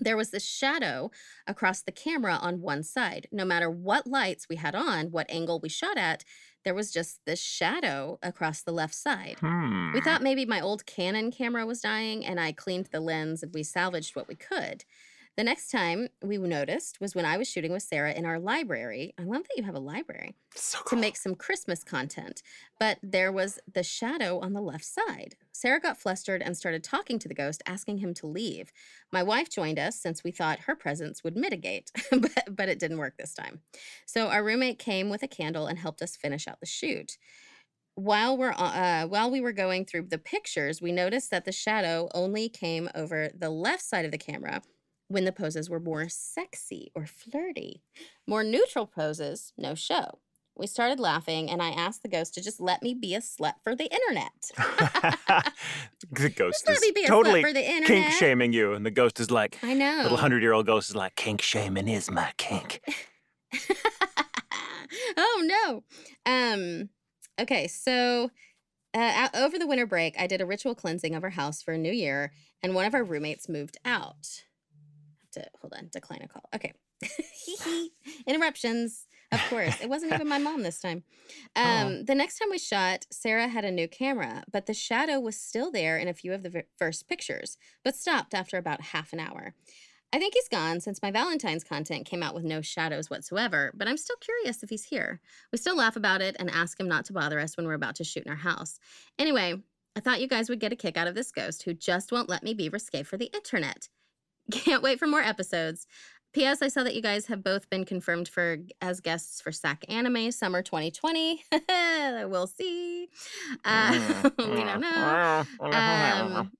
there 0.00 0.16
was 0.16 0.30
this 0.30 0.44
shadow 0.44 1.10
across 1.46 1.82
the 1.82 1.92
camera 1.92 2.38
on 2.40 2.60
one 2.60 2.82
side. 2.82 3.26
No 3.32 3.44
matter 3.44 3.70
what 3.70 4.06
lights 4.06 4.46
we 4.48 4.56
had 4.56 4.74
on, 4.74 5.10
what 5.10 5.30
angle 5.30 5.60
we 5.60 5.68
shot 5.68 5.96
at, 5.96 6.24
there 6.64 6.74
was 6.74 6.90
just 6.90 7.20
this 7.24 7.40
shadow 7.40 8.18
across 8.22 8.62
the 8.62 8.72
left 8.72 8.94
side. 8.94 9.36
Hmm. 9.40 9.92
We 9.92 10.00
thought 10.00 10.22
maybe 10.22 10.44
my 10.44 10.60
old 10.60 10.86
Canon 10.86 11.30
camera 11.30 11.64
was 11.64 11.80
dying, 11.80 12.24
and 12.24 12.38
I 12.38 12.52
cleaned 12.52 12.88
the 12.92 13.00
lens 13.00 13.42
and 13.42 13.54
we 13.54 13.62
salvaged 13.62 14.14
what 14.14 14.28
we 14.28 14.34
could. 14.34 14.84
The 15.38 15.44
next 15.44 15.70
time 15.70 16.08
we 16.20 16.36
noticed 16.36 17.00
was 17.00 17.14
when 17.14 17.24
I 17.24 17.36
was 17.36 17.48
shooting 17.48 17.70
with 17.70 17.84
Sarah 17.84 18.12
in 18.12 18.26
our 18.26 18.40
library. 18.40 19.14
I 19.16 19.22
love 19.22 19.44
that 19.44 19.56
you 19.56 19.62
have 19.62 19.76
a 19.76 19.78
library 19.78 20.34
So 20.56 20.78
cool. 20.80 20.96
to 20.96 21.00
make 21.00 21.16
some 21.16 21.36
Christmas 21.36 21.84
content, 21.84 22.42
but 22.80 22.98
there 23.04 23.30
was 23.30 23.60
the 23.72 23.84
shadow 23.84 24.40
on 24.40 24.52
the 24.52 24.60
left 24.60 24.84
side. 24.84 25.36
Sarah 25.52 25.78
got 25.78 25.96
flustered 25.96 26.42
and 26.42 26.56
started 26.56 26.82
talking 26.82 27.20
to 27.20 27.28
the 27.28 27.36
ghost, 27.36 27.62
asking 27.66 27.98
him 27.98 28.14
to 28.14 28.26
leave. 28.26 28.72
My 29.12 29.22
wife 29.22 29.48
joined 29.48 29.78
us 29.78 29.94
since 29.94 30.24
we 30.24 30.32
thought 30.32 30.62
her 30.66 30.74
presence 30.74 31.22
would 31.22 31.36
mitigate, 31.36 31.92
but, 32.10 32.56
but 32.56 32.68
it 32.68 32.80
didn't 32.80 32.98
work 32.98 33.16
this 33.16 33.32
time. 33.32 33.60
So 34.06 34.30
our 34.30 34.42
roommate 34.42 34.80
came 34.80 35.08
with 35.08 35.22
a 35.22 35.28
candle 35.28 35.68
and 35.68 35.78
helped 35.78 36.02
us 36.02 36.16
finish 36.16 36.48
out 36.48 36.58
the 36.58 36.66
shoot. 36.66 37.16
While 37.94 38.36
we're 38.36 38.54
uh, 38.56 39.06
while 39.06 39.30
we 39.30 39.40
were 39.40 39.52
going 39.52 39.84
through 39.84 40.08
the 40.08 40.18
pictures, 40.18 40.82
we 40.82 40.90
noticed 40.90 41.30
that 41.30 41.44
the 41.44 41.52
shadow 41.52 42.08
only 42.12 42.48
came 42.48 42.88
over 42.92 43.30
the 43.36 43.50
left 43.50 43.84
side 43.84 44.04
of 44.04 44.10
the 44.10 44.18
camera 44.18 44.62
when 45.08 45.24
the 45.24 45.32
poses 45.32 45.68
were 45.68 45.80
more 45.80 46.08
sexy 46.08 46.90
or 46.94 47.06
flirty. 47.06 47.82
More 48.26 48.44
neutral 48.44 48.86
poses, 48.86 49.52
no 49.56 49.74
show. 49.74 50.20
We 50.58 50.66
started 50.66 50.98
laughing, 50.98 51.48
and 51.50 51.62
I 51.62 51.70
asked 51.70 52.02
the 52.02 52.08
ghost 52.08 52.34
to 52.34 52.42
just 52.42 52.60
let 52.60 52.82
me 52.82 52.92
be 52.92 53.14
a 53.14 53.20
slut 53.20 53.54
for 53.62 53.76
the 53.76 53.84
internet. 53.84 54.32
the 56.10 56.30
ghost 56.36 56.66
Just 56.66 56.66
let 56.66 56.76
is 56.76 56.82
me 56.82 56.90
be 56.90 57.04
a 57.04 57.06
totally 57.06 57.42
slut 57.42 57.46
for 57.46 57.52
the 57.52 57.84
kink 57.86 58.10
shaming 58.10 58.52
you, 58.52 58.72
and 58.72 58.84
the 58.84 58.90
ghost 58.90 59.20
is 59.20 59.30
like, 59.30 59.56
I 59.62 59.74
know. 59.74 60.00
little 60.02 60.18
hundred 60.18 60.42
year 60.42 60.52
old 60.52 60.66
ghost 60.66 60.90
is 60.90 60.96
like, 60.96 61.14
kink 61.14 61.42
shaming 61.42 61.86
is 61.86 62.10
my 62.10 62.32
kink. 62.36 62.82
oh 65.16 65.42
no. 65.44 65.84
Um. 66.26 66.88
Okay, 67.40 67.68
so 67.68 68.30
uh, 68.94 69.28
over 69.34 69.60
the 69.60 69.66
winter 69.66 69.86
break, 69.86 70.18
I 70.18 70.26
did 70.26 70.40
a 70.40 70.46
ritual 70.46 70.74
cleansing 70.74 71.14
of 71.14 71.22
our 71.22 71.30
house 71.30 71.62
for 71.62 71.74
a 71.74 71.78
new 71.78 71.92
year, 71.92 72.32
and 72.64 72.74
one 72.74 72.84
of 72.84 72.94
our 72.94 73.04
roommates 73.04 73.48
moved 73.48 73.76
out. 73.84 74.42
To 75.38 75.50
hold 75.60 75.72
on, 75.74 75.88
decline 75.92 76.22
a 76.22 76.28
call. 76.28 76.48
Okay. 76.54 76.72
Interruptions. 78.26 79.06
Of 79.30 79.40
course, 79.50 79.80
it 79.80 79.88
wasn't 79.90 80.14
even 80.14 80.28
my 80.28 80.38
mom 80.38 80.62
this 80.62 80.80
time. 80.80 81.02
Um, 81.56 82.04
The 82.06 82.14
next 82.14 82.38
time 82.38 82.48
we 82.50 82.58
shot, 82.58 83.06
Sarah 83.10 83.48
had 83.48 83.64
a 83.64 83.70
new 83.70 83.86
camera, 83.86 84.44
but 84.50 84.64
the 84.66 84.72
shadow 84.72 85.20
was 85.20 85.36
still 85.38 85.70
there 85.70 85.98
in 85.98 86.08
a 86.08 86.14
few 86.14 86.32
of 86.32 86.42
the 86.42 86.48
v- 86.48 86.62
first 86.78 87.06
pictures, 87.06 87.58
but 87.84 87.94
stopped 87.94 88.32
after 88.32 88.56
about 88.56 88.80
half 88.80 89.12
an 89.12 89.20
hour. 89.20 89.54
I 90.10 90.18
think 90.18 90.32
he's 90.32 90.48
gone 90.48 90.80
since 90.80 91.02
my 91.02 91.10
Valentine's 91.10 91.64
content 91.64 92.06
came 92.06 92.22
out 92.22 92.34
with 92.34 92.44
no 92.44 92.62
shadows 92.62 93.10
whatsoever, 93.10 93.72
but 93.76 93.88
I'm 93.88 93.98
still 93.98 94.16
curious 94.16 94.62
if 94.62 94.70
he's 94.70 94.84
here. 94.84 95.20
We 95.52 95.58
still 95.58 95.76
laugh 95.76 95.96
about 95.96 96.22
it 96.22 96.36
and 96.38 96.48
ask 96.50 96.80
him 96.80 96.88
not 96.88 97.04
to 97.06 97.12
bother 97.12 97.38
us 97.38 97.56
when 97.58 97.66
we're 97.66 97.74
about 97.74 97.96
to 97.96 98.04
shoot 98.04 98.24
in 98.24 98.30
our 98.30 98.38
house. 98.38 98.78
Anyway, 99.18 99.60
I 99.94 100.00
thought 100.00 100.22
you 100.22 100.28
guys 100.28 100.48
would 100.48 100.60
get 100.60 100.72
a 100.72 100.76
kick 100.76 100.96
out 100.96 101.08
of 101.08 101.14
this 101.14 101.30
ghost 101.32 101.64
who 101.64 101.74
just 101.74 102.10
won't 102.10 102.30
let 102.30 102.42
me 102.42 102.54
be 102.54 102.70
risque 102.70 103.02
for 103.02 103.18
the 103.18 103.30
internet. 103.34 103.88
Can't 104.50 104.82
wait 104.82 104.98
for 104.98 105.06
more 105.06 105.20
episodes. 105.20 105.86
P.S. 106.34 106.60
I 106.60 106.68
saw 106.68 106.84
that 106.84 106.94
you 106.94 107.02
guys 107.02 107.26
have 107.26 107.42
both 107.42 107.70
been 107.70 107.84
confirmed 107.84 108.28
for 108.28 108.58
as 108.82 109.00
guests 109.00 109.40
for 109.40 109.50
SAC 109.50 109.84
Anime 109.88 110.30
Summer 110.30 110.62
2020. 110.62 111.42
we'll 112.26 112.46
see. 112.58 113.08
Mm, 113.64 114.24
uh, 114.24 114.30
we 114.38 114.44
don't 114.44 114.66
mm, 114.66 114.80
know. 114.80 115.44
Mm, 115.60 115.74
um, 115.74 116.52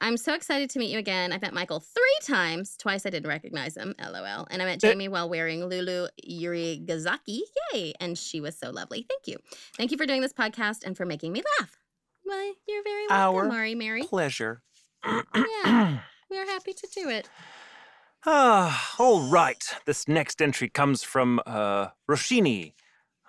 I'm 0.00 0.16
so 0.16 0.34
excited 0.34 0.70
to 0.70 0.78
meet 0.78 0.90
you 0.90 0.98
again. 0.98 1.32
I've 1.32 1.42
met 1.42 1.54
Michael 1.54 1.80
three 1.80 2.18
times. 2.22 2.76
Twice 2.76 3.06
I 3.06 3.10
didn't 3.10 3.28
recognize 3.28 3.76
him. 3.76 3.94
LOL. 3.98 4.46
And 4.50 4.62
I 4.62 4.64
met. 4.64 4.80
Jamie 4.80 5.08
while 5.08 5.28
wearing 5.28 5.64
Lulu 5.64 6.08
Yurigazaki. 6.28 7.40
Yay. 7.72 7.92
And 8.00 8.16
she 8.18 8.40
was 8.40 8.58
so 8.58 8.70
lovely. 8.70 9.06
Thank 9.08 9.26
you. 9.26 9.38
Thank 9.76 9.90
you 9.90 9.98
for 9.98 10.06
doing 10.06 10.20
this 10.20 10.32
podcast 10.32 10.84
and 10.84 10.96
for 10.96 11.06
making 11.06 11.32
me 11.32 11.42
laugh. 11.60 11.78
Well, 12.24 12.54
you're 12.66 12.82
very 12.82 13.06
welcome, 13.08 13.36
Our 13.36 13.44
Mari 13.44 13.74
Mary. 13.74 14.02
Pleasure. 14.02 14.62
Yeah. 15.04 15.98
We 16.30 16.38
are 16.38 16.46
happy 16.46 16.72
to 16.72 16.88
do 16.94 17.08
it. 17.08 17.28
Ah, 18.24 18.94
all 18.98 19.28
right. 19.30 19.62
This 19.84 20.08
next 20.08 20.42
entry 20.42 20.68
comes 20.68 21.02
from 21.02 21.40
uh, 21.46 21.88
Roshini. 22.10 22.74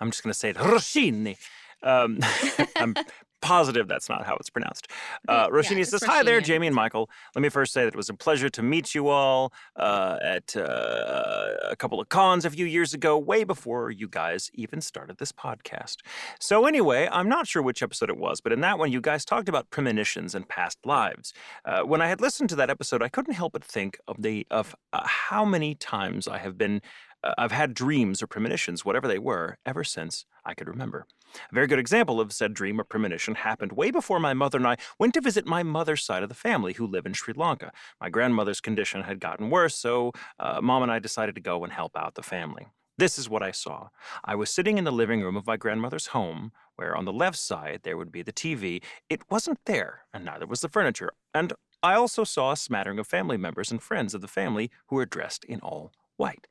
I'm 0.00 0.10
just 0.10 0.22
going 0.24 0.32
to 0.32 0.38
say 0.38 0.50
it, 0.50 0.56
Roshini. 0.56 1.36
Um, 1.82 2.18
I'm 2.76 2.94
positive 3.40 3.88
that's 3.88 4.08
not 4.08 4.26
how 4.26 4.34
it's 4.36 4.50
pronounced. 4.50 4.88
Uh, 5.28 5.46
Okay, 5.48 5.56
yeah, 5.56 5.76
Roshini 5.76 5.86
says, 5.86 6.02
Hi 6.02 6.22
there, 6.22 6.40
Jamie 6.40 6.66
and 6.66 6.76
Michael. 6.76 7.08
Let 7.34 7.42
me 7.42 7.48
first 7.48 7.72
say 7.72 7.82
that 7.82 7.88
it 7.88 7.96
was 7.96 8.08
a 8.08 8.14
pleasure 8.14 8.48
to 8.50 8.62
meet 8.62 8.94
you 8.94 9.08
all 9.08 9.52
uh, 9.76 10.18
at 10.22 10.56
uh, 10.56 11.52
a 11.70 11.76
couple 11.76 12.00
of 12.00 12.08
cons 12.08 12.44
a 12.44 12.50
few 12.50 12.66
years 12.66 12.94
ago, 12.94 13.16
way 13.18 13.44
before 13.44 13.90
you 13.90 14.08
guys 14.08 14.50
even 14.54 14.80
started 14.80 15.18
this 15.18 15.32
podcast. 15.32 15.96
So, 16.40 16.66
anyway, 16.66 17.08
I'm 17.10 17.28
not 17.28 17.46
sure 17.46 17.62
which 17.62 17.82
episode 17.82 18.10
it 18.10 18.16
was, 18.16 18.40
but 18.40 18.52
in 18.52 18.60
that 18.60 18.78
one, 18.78 18.90
you 18.92 19.00
guys 19.00 19.24
talked 19.24 19.48
about 19.48 19.70
premonitions 19.70 20.34
and 20.34 20.48
past 20.48 20.78
lives. 20.84 21.32
Uh, 21.64 21.82
when 21.82 22.00
I 22.00 22.08
had 22.08 22.20
listened 22.20 22.48
to 22.50 22.56
that 22.56 22.70
episode, 22.70 23.02
I 23.02 23.08
couldn't 23.08 23.34
help 23.34 23.52
but 23.52 23.64
think 23.64 23.98
of 24.08 24.22
the 24.22 24.46
of 24.50 24.74
uh, 24.92 25.06
how 25.06 25.44
many 25.44 25.74
times 25.74 26.26
I 26.28 26.38
have 26.38 26.58
been. 26.58 26.80
Uh, 27.22 27.34
I've 27.36 27.52
had 27.52 27.74
dreams 27.74 28.22
or 28.22 28.26
premonitions, 28.26 28.84
whatever 28.84 29.08
they 29.08 29.18
were, 29.18 29.58
ever 29.66 29.84
since 29.84 30.24
I 30.44 30.54
could 30.54 30.68
remember. 30.68 31.06
A 31.50 31.54
very 31.54 31.66
good 31.66 31.78
example 31.78 32.20
of 32.20 32.32
said 32.32 32.54
dream 32.54 32.80
or 32.80 32.84
premonition 32.84 33.34
happened 33.34 33.72
way 33.72 33.90
before 33.90 34.20
my 34.20 34.34
mother 34.34 34.58
and 34.58 34.66
I 34.66 34.76
went 34.98 35.14
to 35.14 35.20
visit 35.20 35.46
my 35.46 35.62
mother's 35.62 36.04
side 36.04 36.22
of 36.22 36.28
the 36.28 36.34
family 36.34 36.74
who 36.74 36.86
live 36.86 37.06
in 37.06 37.12
Sri 37.12 37.34
Lanka. 37.36 37.72
My 38.00 38.08
grandmother's 38.08 38.60
condition 38.60 39.02
had 39.02 39.20
gotten 39.20 39.50
worse, 39.50 39.74
so 39.74 40.12
uh, 40.38 40.60
mom 40.62 40.82
and 40.82 40.92
I 40.92 40.98
decided 40.98 41.34
to 41.34 41.40
go 41.40 41.64
and 41.64 41.72
help 41.72 41.96
out 41.96 42.14
the 42.14 42.22
family. 42.22 42.66
This 42.96 43.18
is 43.18 43.28
what 43.28 43.44
I 43.44 43.52
saw. 43.52 43.88
I 44.24 44.34
was 44.34 44.50
sitting 44.50 44.76
in 44.76 44.84
the 44.84 44.90
living 44.90 45.22
room 45.22 45.36
of 45.36 45.46
my 45.46 45.56
grandmother's 45.56 46.08
home, 46.08 46.50
where 46.76 46.96
on 46.96 47.04
the 47.04 47.12
left 47.12 47.38
side 47.38 47.80
there 47.84 47.96
would 47.96 48.10
be 48.10 48.22
the 48.22 48.32
TV. 48.32 48.82
It 49.08 49.30
wasn't 49.30 49.60
there, 49.66 50.02
and 50.12 50.24
neither 50.24 50.46
was 50.46 50.62
the 50.62 50.68
furniture. 50.68 51.12
And 51.32 51.52
I 51.80 51.94
also 51.94 52.24
saw 52.24 52.50
a 52.50 52.56
smattering 52.56 52.98
of 52.98 53.06
family 53.06 53.36
members 53.36 53.70
and 53.70 53.80
friends 53.80 54.14
of 54.14 54.20
the 54.20 54.26
family 54.26 54.70
who 54.88 54.96
were 54.96 55.06
dressed 55.06 55.44
in 55.44 55.60
all 55.60 55.92
white. 56.18 56.46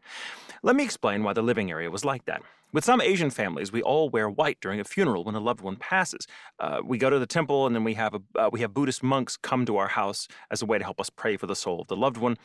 Let 0.64 0.76
me 0.76 0.84
explain 0.84 1.24
why 1.24 1.34
the 1.34 1.42
living 1.42 1.70
area 1.70 1.92
was 1.92 2.04
like 2.04 2.26
that. 2.26 2.42
With 2.74 2.84
some 2.84 3.00
Asian 3.00 3.30
families, 3.30 3.72
we 3.72 3.82
all 3.82 4.10
wear 4.10 4.30
white 4.30 4.58
during 4.60 4.80
a 4.80 4.84
funeral 4.84 5.24
when 5.24 5.36
a 5.36 5.40
loved 5.40 5.62
one 5.62 5.78
passes. 5.78 6.28
Uh, 6.60 6.82
we 6.84 6.98
go 6.98 7.10
to 7.10 7.20
the 7.20 7.26
temple, 7.26 7.66
and 7.66 7.74
then 7.74 7.84
we 7.84 7.94
have 7.94 8.14
a, 8.14 8.22
uh, 8.38 8.50
we 8.52 8.60
have 8.60 8.74
Buddhist 8.74 9.02
monks 9.02 9.38
come 9.38 9.66
to 9.66 9.78
our 9.78 9.88
house 9.88 10.28
as 10.52 10.62
a 10.62 10.66
way 10.66 10.78
to 10.78 10.84
help 10.84 11.00
us 11.00 11.10
pray 11.10 11.38
for 11.38 11.48
the 11.48 11.56
soul 11.56 11.80
of 11.80 11.88
the 11.88 11.96
loved 11.96 12.18
one. 12.18 12.36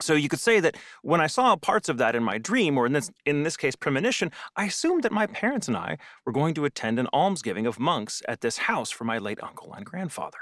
So 0.00 0.14
you 0.14 0.28
could 0.28 0.40
say 0.40 0.60
that 0.60 0.76
when 1.02 1.20
I 1.20 1.28
saw 1.28 1.56
parts 1.56 1.88
of 1.88 1.98
that 1.98 2.16
in 2.16 2.22
my 2.22 2.36
dream, 2.36 2.76
or 2.76 2.84
in 2.84 2.92
this 2.92 3.10
in 3.24 3.44
this 3.44 3.56
case 3.56 3.76
premonition, 3.76 4.30
I 4.56 4.64
assumed 4.66 5.04
that 5.04 5.12
my 5.12 5.26
parents 5.26 5.68
and 5.68 5.76
I 5.76 5.98
were 6.26 6.32
going 6.32 6.52
to 6.54 6.64
attend 6.64 6.98
an 6.98 7.08
almsgiving 7.12 7.66
of 7.66 7.78
monks 7.78 8.20
at 8.28 8.40
this 8.40 8.58
house 8.58 8.90
for 8.90 9.04
my 9.04 9.18
late 9.18 9.42
uncle 9.42 9.72
and 9.72 9.86
grandfather. 9.86 10.38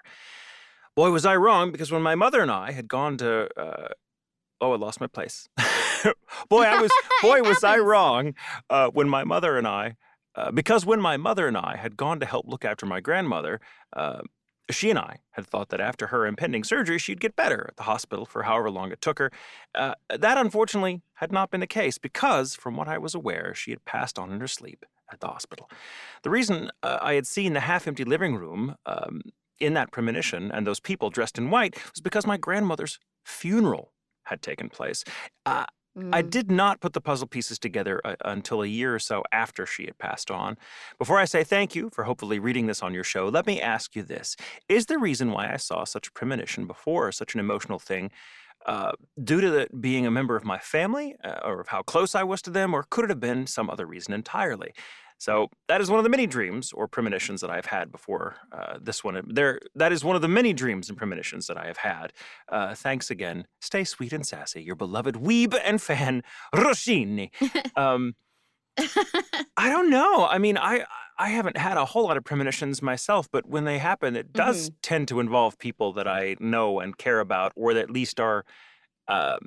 Boy, 0.97 1.11
was 1.11 1.25
I 1.25 1.37
wrong 1.37 1.71
because 1.71 1.93
when 1.93 2.03
my 2.03 2.15
mother 2.15 2.41
and 2.41 2.51
I 2.51 2.73
had 2.73 2.89
gone 2.89 3.17
to 3.19 3.49
uh, 3.61 3.89
oh, 4.63 4.73
I 4.73 4.77
lost 4.77 5.01
my 5.01 5.09
place. 5.09 5.49
boy, 6.49 6.63
I 6.63 6.81
was 6.81 6.91
boy 7.23 7.43
was 7.43 7.63
I 7.63 7.79
wrong 7.79 8.35
uh, 8.71 8.89
when 8.89 9.09
my 9.09 9.25
mother 9.25 9.59
and 9.59 9.67
I, 9.67 9.97
uh, 10.35 10.51
because 10.53 10.87
when 10.87 11.01
my 11.01 11.17
mother 11.17 11.47
and 11.47 11.57
I 11.57 11.77
had 11.77 11.97
gone 11.97 12.21
to 12.21 12.27
help 12.27 12.47
look 12.49 12.65
after 12.65 12.87
my 12.87 13.01
grandmother, 13.01 13.61
uh, 13.93 14.23
she 14.71 14.89
and 14.89 14.99
I 14.99 15.19
had 15.33 15.47
thought 15.47 15.69
that 15.71 15.81
after 15.81 16.07
her 16.07 16.25
impending 16.25 16.65
surgery, 16.65 16.97
she'd 16.97 17.21
get 17.21 17.37
better 17.37 17.67
at 17.69 17.77
the 17.77 17.83
hospital 17.83 18.25
for 18.25 18.45
however 18.45 18.71
long 18.71 18.93
it 18.93 19.01
took 19.01 19.19
her. 19.19 19.31
Uh, 19.75 19.95
that 20.09 20.39
unfortunately 20.39 21.03
had 21.15 21.33
not 21.33 21.51
been 21.51 21.61
the 21.61 21.67
case 21.67 21.99
because, 21.99 22.55
from 22.55 22.77
what 22.77 22.89
I 22.89 22.97
was 22.97 23.15
aware, 23.15 23.53
she 23.55 23.73
had 23.73 23.85
passed 23.85 24.19
on 24.19 24.33
in 24.33 24.41
her 24.41 24.47
sleep 24.47 24.87
at 25.13 25.21
the 25.21 25.27
hospital. 25.27 25.69
The 26.23 26.31
reason 26.31 26.71
uh, 26.83 26.99
I 27.03 27.15
had 27.15 27.27
seen 27.27 27.53
the 27.53 27.61
half 27.61 27.87
empty 27.87 28.05
living 28.05 28.37
room 28.37 28.77
um, 28.87 29.23
in 29.59 29.75
that 29.75 29.91
premonition 29.91 30.51
and 30.51 30.67
those 30.67 30.81
people 30.81 31.11
dressed 31.11 31.37
in 31.37 31.51
white 31.51 31.75
was 31.93 32.01
because 32.01 32.27
my 32.27 32.37
grandmother's 32.37 32.99
funeral 33.25 33.93
had 34.25 34.43
taken 34.43 34.69
place. 34.69 35.05
Uh, 35.47 35.67
I 36.11 36.23
Mm. 36.23 36.31
did 36.31 36.51
not 36.51 36.81
put 36.81 36.95
the 36.95 37.03
puzzle 37.03 37.29
pieces 37.29 37.59
together 37.59 38.01
uh, 38.03 38.17
until 38.25 38.63
a 38.63 38.67
year 38.67 38.95
or 38.95 38.99
so 38.99 39.23
after 39.31 39.67
she 39.67 39.85
had 39.85 39.99
passed 39.99 40.31
on. 40.31 40.57
Before 40.99 41.19
I 41.19 41.27
say 41.27 41.45
thank 41.45 41.75
you 41.75 41.91
for 41.93 42.05
hopefully 42.05 42.39
reading 42.39 42.67
this 42.67 42.83
on 42.83 42.95
your 42.95 43.05
show, 43.05 43.29
let 43.29 43.47
me 43.47 43.61
ask 43.61 43.95
you 43.95 44.03
this. 44.03 44.35
Is 44.71 44.87
the 44.87 44.99
reason 44.99 45.33
why 45.33 45.53
I 45.53 45.59
saw 45.59 45.85
such 45.85 46.09
a 46.09 46.13
premonition 46.13 46.67
before, 46.67 47.13
such 47.13 47.35
an 47.35 47.41
emotional 47.41 47.79
thing, 47.79 48.11
uh, 48.65 48.93
due 49.23 49.43
to 49.43 49.51
the, 49.51 49.69
being 49.81 50.07
a 50.07 50.11
member 50.11 50.35
of 50.35 50.45
my 50.45 50.59
family 50.59 51.15
uh, 51.25 51.41
or 51.45 51.61
of 51.61 51.69
how 51.69 51.83
close 51.83 52.15
I 52.15 52.23
was 52.23 52.41
to 52.43 52.51
them, 52.51 52.73
or 52.73 52.85
could 52.89 53.05
it 53.05 53.11
have 53.11 53.21
been 53.21 53.47
some 53.47 53.69
other 53.69 53.85
reason 53.85 54.15
entirely? 54.15 54.73
So 55.23 55.51
that 55.69 55.81
is 55.81 55.89
one 55.89 56.01
of 56.01 56.03
the 56.03 56.11
many 56.11 56.27
dreams 56.27 56.73
or 56.73 56.89
premonitions 56.89 57.43
that 57.43 57.51
I've 57.51 57.67
had 57.67 57.93
before 57.93 58.35
uh, 58.51 58.79
this 58.83 59.05
one. 59.05 59.23
There, 59.29 59.61
that 59.77 59.93
is 59.93 60.03
one 60.05 60.17
of 60.17 60.23
the 60.23 60.27
many 60.27 60.53
dreams 60.53 60.89
and 60.89 60.99
premonitions 60.99 61.47
that 61.47 61.57
I 61.57 61.67
have 61.67 61.77
had. 61.77 62.13
Uh, 62.49 62.75
thanks 62.75 63.09
again. 63.09 63.47
Stay 63.61 63.85
sweet 63.85 64.13
and 64.13 64.27
sassy. 64.27 64.65
Your 64.65 64.75
beloved 64.75 65.15
weeb 65.15 65.57
and 65.65 65.81
fan, 65.81 66.25
Roshini. 66.53 67.31
Um, 67.77 68.17
I 69.57 69.71
don't 69.71 69.91
know. 69.91 70.27
I 70.27 70.39
mean, 70.39 70.59
I 70.59 70.85
I 71.19 71.29
haven't 71.29 71.57
had 71.57 71.77
a 71.77 71.85
whole 71.85 72.05
lot 72.05 72.17
of 72.17 72.25
premonitions 72.25 72.83
myself, 72.83 73.29
but 73.31 73.47
when 73.47 73.65
they 73.65 73.79
happen, 73.79 74.17
it 74.17 74.33
does 74.33 74.71
Mhm. 74.71 74.75
tend 74.83 75.09
to 75.09 75.21
involve 75.21 75.57
people 75.59 75.93
that 75.93 76.09
I 76.09 76.35
know 76.41 76.81
and 76.81 76.99
care 76.99 77.21
about, 77.21 77.53
or 77.55 77.75
that 77.75 77.83
at 77.85 77.91
least 77.91 78.19
are 78.19 78.45
um, 79.09 79.39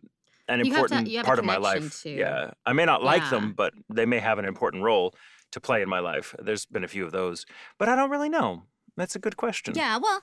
an 0.48 0.60
You 0.60 0.66
to- 0.66 0.70
important 0.72 1.08
a 1.10 1.24
part 1.24 1.40
of 1.40 1.44
my 1.46 1.58
life. 1.58 2.02
to- 2.04 2.10
Yeah, 2.12 2.52
I 2.66 2.72
may 2.74 2.86
not 2.86 3.04
like 3.04 3.24
Yeah. 3.24 3.30
them, 3.32 3.54
but 3.54 3.74
they 3.90 4.06
may 4.06 4.20
have 4.20 4.38
an 4.40 4.46
important 4.46 4.84
role 4.84 5.14
to 5.56 5.62
play 5.62 5.82
in 5.84 5.90
my 5.90 6.00
life. 6.02 6.36
There's 6.40 6.68
been 6.68 6.86
a 6.86 6.90
few 6.90 7.06
of 7.06 7.14
those, 7.14 7.46
but 7.80 7.90
I 7.90 7.98
don't 7.98 8.12
really 8.12 8.30
know. 8.30 8.66
That's 8.98 9.18
a 9.18 9.20
good 9.20 9.38
question. 9.38 9.76
Yeah, 9.76 9.98
well, 9.98 10.22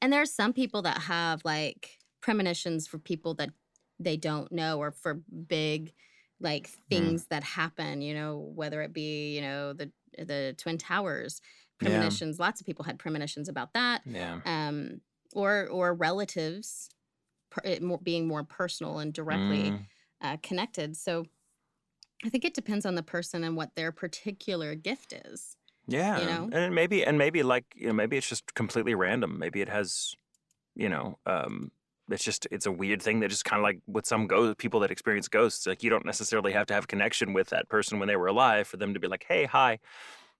and 0.00 0.12
there 0.12 0.22
are 0.22 0.26
some 0.26 0.52
people 0.52 0.82
that 0.82 0.98
have 1.02 1.44
like 1.44 1.98
premonitions 2.20 2.86
for 2.86 2.98
people 2.98 3.34
that 3.34 3.50
they 3.98 4.16
don't 4.16 4.50
know 4.52 4.78
or 4.78 4.92
for 4.92 5.14
big 5.14 5.94
like 6.40 6.68
Mm. 6.90 6.90
things 6.90 7.26
that 7.28 7.42
happen, 7.42 8.00
you 8.00 8.14
know, 8.14 8.38
whether 8.38 8.82
it 8.82 8.92
be, 8.92 9.34
you 9.36 9.42
know, 9.42 9.72
the 9.72 9.92
the 10.16 10.54
Twin 10.58 10.78
Towers 10.78 11.40
Yeah. 11.80 12.10
premonitions. 12.10 12.38
Lots 12.40 12.60
of 12.60 12.66
people 12.66 12.84
had 12.84 12.98
premonitions 12.98 13.48
about 13.48 13.74
that. 13.74 14.02
Yeah. 14.04 14.40
Um 14.44 15.00
or 15.34 15.68
or 15.68 15.94
relatives 15.94 16.90
per, 17.50 17.62
it 17.64 17.82
more, 17.82 17.98
being 17.98 18.26
more 18.28 18.44
personal 18.44 18.98
and 18.98 19.12
directly 19.12 19.76
Mm, 19.76 19.86
uh, 20.20 20.36
connected. 20.42 20.96
So 20.96 21.26
I 22.24 22.28
think 22.28 22.44
it 22.44 22.54
depends 22.54 22.84
on 22.84 22.94
the 22.94 23.02
person 23.02 23.44
and 23.44 23.56
what 23.56 23.74
their 23.76 23.92
particular 23.92 24.74
gift 24.74 25.12
is. 25.12 25.56
yeah. 25.86 26.18
You 26.18 26.26
know? 26.26 26.48
And 26.52 26.74
maybe 26.74 27.04
and 27.04 27.18
maybe 27.18 27.42
like, 27.42 27.64
you 27.74 27.88
know, 27.88 27.92
maybe 27.92 28.16
it's 28.16 28.28
just 28.28 28.54
completely 28.54 28.94
random. 28.94 29.38
Maybe 29.38 29.60
it 29.60 29.68
has, 29.68 30.14
you 30.76 30.88
know, 30.88 31.18
um 31.26 31.72
it's 32.10 32.24
just 32.24 32.46
it's 32.52 32.66
a 32.66 32.72
weird 32.72 33.02
thing 33.02 33.20
that 33.20 33.28
just 33.30 33.44
kind 33.46 33.60
of 33.60 33.64
like 33.64 33.80
with 33.86 34.06
some 34.06 34.26
ghost 34.28 34.58
people 34.58 34.80
that 34.80 34.90
experience 34.92 35.28
ghosts 35.28 35.66
like 35.66 35.82
you 35.82 35.90
don't 35.90 36.06
necessarily 36.06 36.52
have 36.52 36.66
to 36.66 36.74
have 36.74 36.84
a 36.84 36.88
connection 36.88 37.32
with 37.34 37.48
that 37.50 37.68
person 37.68 37.98
when 37.98 38.08
they 38.08 38.16
were 38.16 38.28
alive 38.28 38.68
for 38.68 38.76
them 38.78 38.94
to 38.94 39.00
be 39.00 39.08
like 39.08 39.24
hey 39.28 39.46
hi 39.46 39.78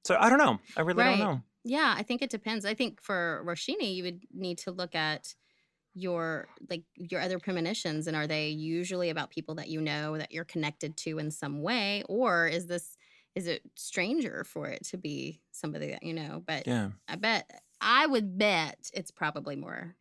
so 0.04 0.16
i 0.20 0.28
don't 0.30 0.38
know 0.38 0.58
i 0.76 0.82
really 0.82 1.04
Right. 1.04 1.04
don't 1.04 1.18
know 1.20 1.42
Yeah, 1.64 1.94
I 1.96 2.02
think 2.02 2.22
it 2.22 2.30
depends. 2.30 2.64
I 2.64 2.74
think 2.74 3.00
for 3.02 3.42
Roshini, 3.46 3.94
you 3.94 4.02
would 4.04 4.24
need 4.32 4.58
to 4.58 4.70
look 4.70 4.94
at 4.94 5.34
your 5.98 6.48
like 6.70 6.82
your 6.94 7.20
other 7.20 7.38
premonitions 7.38 8.06
and 8.06 8.16
are 8.16 8.26
they 8.26 8.48
usually 8.48 9.10
about 9.10 9.30
people 9.30 9.54
that 9.56 9.68
you 9.68 9.80
know 9.80 10.16
that 10.16 10.32
you're 10.32 10.44
connected 10.44 10.96
to 10.96 11.18
in 11.18 11.30
some 11.30 11.62
way 11.62 12.02
or 12.08 12.46
is 12.46 12.66
this 12.66 12.96
is 13.34 13.46
it 13.46 13.62
stranger 13.76 14.44
for 14.44 14.66
it 14.66 14.84
to 14.84 14.96
be 14.96 15.40
somebody 15.52 15.90
that 15.90 16.02
you 16.02 16.12
know? 16.12 16.42
But 16.44 16.66
yeah. 16.66 16.88
I 17.06 17.14
bet 17.16 17.48
i 17.80 18.06
would 18.06 18.38
bet 18.38 18.90
it's 18.92 19.10
probably 19.10 19.56
more 19.56 19.94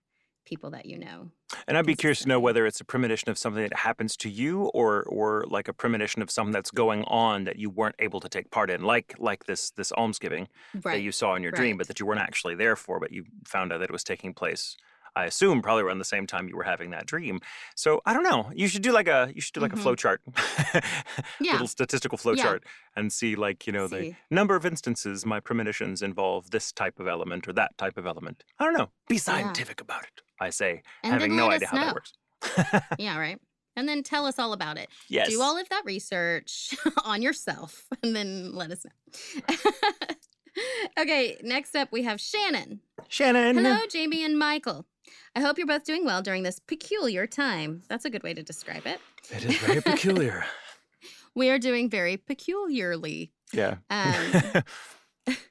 people 0.45 0.71
that 0.71 0.85
you 0.85 0.97
know 0.97 1.29
and 1.67 1.77
i'd 1.77 1.85
be 1.85 1.93
curious 1.93 2.21
to 2.21 2.27
know 2.27 2.39
whether 2.39 2.65
it's 2.65 2.79
a 2.79 2.85
premonition 2.85 3.29
of 3.29 3.37
something 3.37 3.61
that 3.61 3.77
happens 3.77 4.15
to 4.15 4.29
you 4.29 4.63
or 4.67 5.03
or 5.03 5.43
like 5.49 5.67
a 5.67 5.73
premonition 5.73 6.21
of 6.21 6.31
something 6.31 6.53
that's 6.53 6.71
going 6.71 7.03
on 7.03 7.43
that 7.43 7.57
you 7.57 7.69
weren't 7.69 7.95
able 7.99 8.21
to 8.21 8.29
take 8.29 8.49
part 8.49 8.69
in 8.69 8.81
like 8.81 9.13
like 9.19 9.45
this 9.45 9.71
this 9.71 9.91
almsgiving 9.91 10.47
that 10.73 11.01
you 11.01 11.11
saw 11.11 11.35
in 11.35 11.43
your 11.43 11.51
dream 11.51 11.77
but 11.77 11.87
that 11.87 11.99
you 11.99 12.05
weren't 12.05 12.21
actually 12.21 12.55
there 12.55 12.77
for 12.77 12.97
but 12.97 13.11
you 13.11 13.25
found 13.45 13.73
out 13.73 13.79
that 13.79 13.89
it 13.89 13.91
was 13.91 14.05
taking 14.05 14.33
place 14.33 14.77
i 15.17 15.25
assume 15.25 15.61
probably 15.61 15.83
around 15.83 15.99
the 15.99 16.05
same 16.15 16.25
time 16.27 16.47
you 16.49 16.55
were 16.55 16.63
having 16.73 16.89
that 16.91 17.05
dream 17.05 17.39
so 17.75 18.01
i 18.05 18.13
don't 18.13 18.23
know 18.31 18.49
you 18.55 18.67
should 18.67 18.81
do 18.81 18.91
like 18.91 19.07
a 19.07 19.31
you 19.35 19.41
should 19.41 19.53
do 19.53 19.59
like 19.65 19.71
Mhm. 19.71 19.79
a 19.79 19.83
flow 19.83 19.95
chart 20.03 20.21
Yeah. 21.39 21.53
little 21.53 21.67
statistical 21.67 22.17
flow 22.17 22.33
Yeah. 22.33 22.43
chart 22.43 22.63
and 22.95 23.11
see 23.11 23.35
like 23.35 23.67
you 23.67 23.73
know 23.73 23.87
the 23.87 24.13
number 24.29 24.55
of 24.55 24.65
instances 24.65 25.25
my 25.25 25.39
premonitions 25.39 26.01
involve 26.01 26.51
this 26.51 26.71
type 26.71 26.99
of 26.99 27.07
element 27.07 27.47
or 27.47 27.53
that 27.53 27.71
type 27.77 27.97
of 27.97 28.05
element 28.05 28.43
i 28.59 28.63
don't 28.65 28.77
know 28.77 28.89
be 29.09 29.17
scientific 29.17 29.81
about 29.81 30.03
it 30.03 30.21
i 30.39 30.49
say 30.49 30.81
and 31.03 31.13
having 31.13 31.35
no 31.35 31.49
idea 31.51 31.67
how 31.67 31.77
know 31.77 31.85
that 31.85 31.95
works 31.95 32.13
yeah 32.99 33.17
right 33.17 33.39
and 33.75 33.87
then 33.89 34.01
tell 34.03 34.25
us 34.25 34.37
all 34.39 34.53
about 34.53 34.77
it 34.77 34.89
yes 35.09 35.29
do 35.29 35.41
all 35.41 35.57
of 35.57 35.67
that 35.69 35.83
research 35.85 36.75
on 37.03 37.21
yourself 37.21 37.85
and 38.03 38.15
then 38.15 38.53
let 38.55 38.71
us 38.71 38.83
know. 38.85 38.91
okay, 40.99 41.37
next 41.43 41.75
up 41.75 41.91
we 41.91 42.03
have 42.03 42.19
Shannon. 42.19 42.79
shannon 43.07 43.55
Hello, 43.57 43.77
Jamie 43.89 44.23
and 44.23 44.37
Michael. 44.39 44.85
I 45.35 45.41
hope 45.41 45.57
you're 45.57 45.67
both 45.67 45.83
doing 45.83 46.05
well 46.05 46.21
during 46.21 46.43
this 46.43 46.59
peculiar 46.59 47.27
time. 47.27 47.83
That's 47.87 48.05
a 48.05 48.09
good 48.09 48.23
way 48.23 48.33
to 48.33 48.43
describe 48.43 48.85
it. 48.85 48.99
it 49.31 49.45
is 49.45 49.57
very 49.57 49.81
peculiar 49.81 50.45
We 51.35 51.51
are 51.51 51.59
doing 51.59 51.89
very 51.89 52.17
peculiarly. 52.17 53.31
yeah 53.53 53.75
Um, 53.89 54.63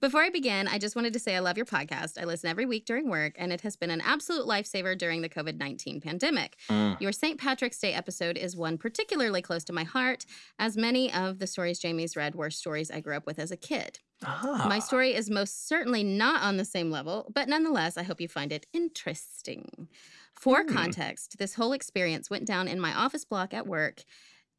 Before 0.00 0.22
I 0.22 0.30
begin, 0.30 0.68
I 0.68 0.78
just 0.78 0.96
wanted 0.96 1.12
to 1.12 1.18
say 1.18 1.34
I 1.34 1.40
love 1.40 1.56
your 1.56 1.66
podcast. 1.66 2.20
I 2.20 2.24
listen 2.24 2.48
every 2.48 2.66
week 2.66 2.84
during 2.84 3.08
work, 3.08 3.34
and 3.38 3.52
it 3.52 3.62
has 3.62 3.76
been 3.76 3.90
an 3.90 4.00
absolute 4.00 4.46
lifesaver 4.46 4.96
during 4.96 5.22
the 5.22 5.28
COVID 5.28 5.58
19 5.58 6.00
pandemic. 6.00 6.56
Mm. 6.70 7.00
Your 7.00 7.12
St. 7.12 7.38
Patrick's 7.38 7.78
Day 7.78 7.94
episode 7.94 8.36
is 8.36 8.56
one 8.56 8.78
particularly 8.78 9.42
close 9.42 9.64
to 9.64 9.72
my 9.72 9.84
heart, 9.84 10.24
as 10.58 10.76
many 10.76 11.12
of 11.12 11.38
the 11.38 11.46
stories 11.46 11.78
Jamie's 11.78 12.16
read 12.16 12.34
were 12.34 12.50
stories 12.50 12.90
I 12.90 13.00
grew 13.00 13.16
up 13.16 13.26
with 13.26 13.38
as 13.38 13.50
a 13.50 13.56
kid. 13.56 13.98
My 14.22 14.76
Ah. 14.76 14.78
story 14.80 15.14
is 15.14 15.30
most 15.30 15.68
certainly 15.68 16.02
not 16.02 16.42
on 16.42 16.56
the 16.56 16.64
same 16.64 16.90
level, 16.90 17.30
but 17.34 17.48
nonetheless, 17.48 17.96
I 17.96 18.02
hope 18.02 18.20
you 18.20 18.28
find 18.28 18.52
it 18.52 18.66
interesting. 18.72 19.88
For 20.34 20.62
Hmm. 20.62 20.72
context, 20.74 21.38
this 21.38 21.54
whole 21.54 21.72
experience 21.72 22.28
went 22.30 22.44
down 22.46 22.68
in 22.68 22.80
my 22.80 22.92
office 22.94 23.24
block 23.24 23.54
at 23.54 23.66
work. 23.66 24.02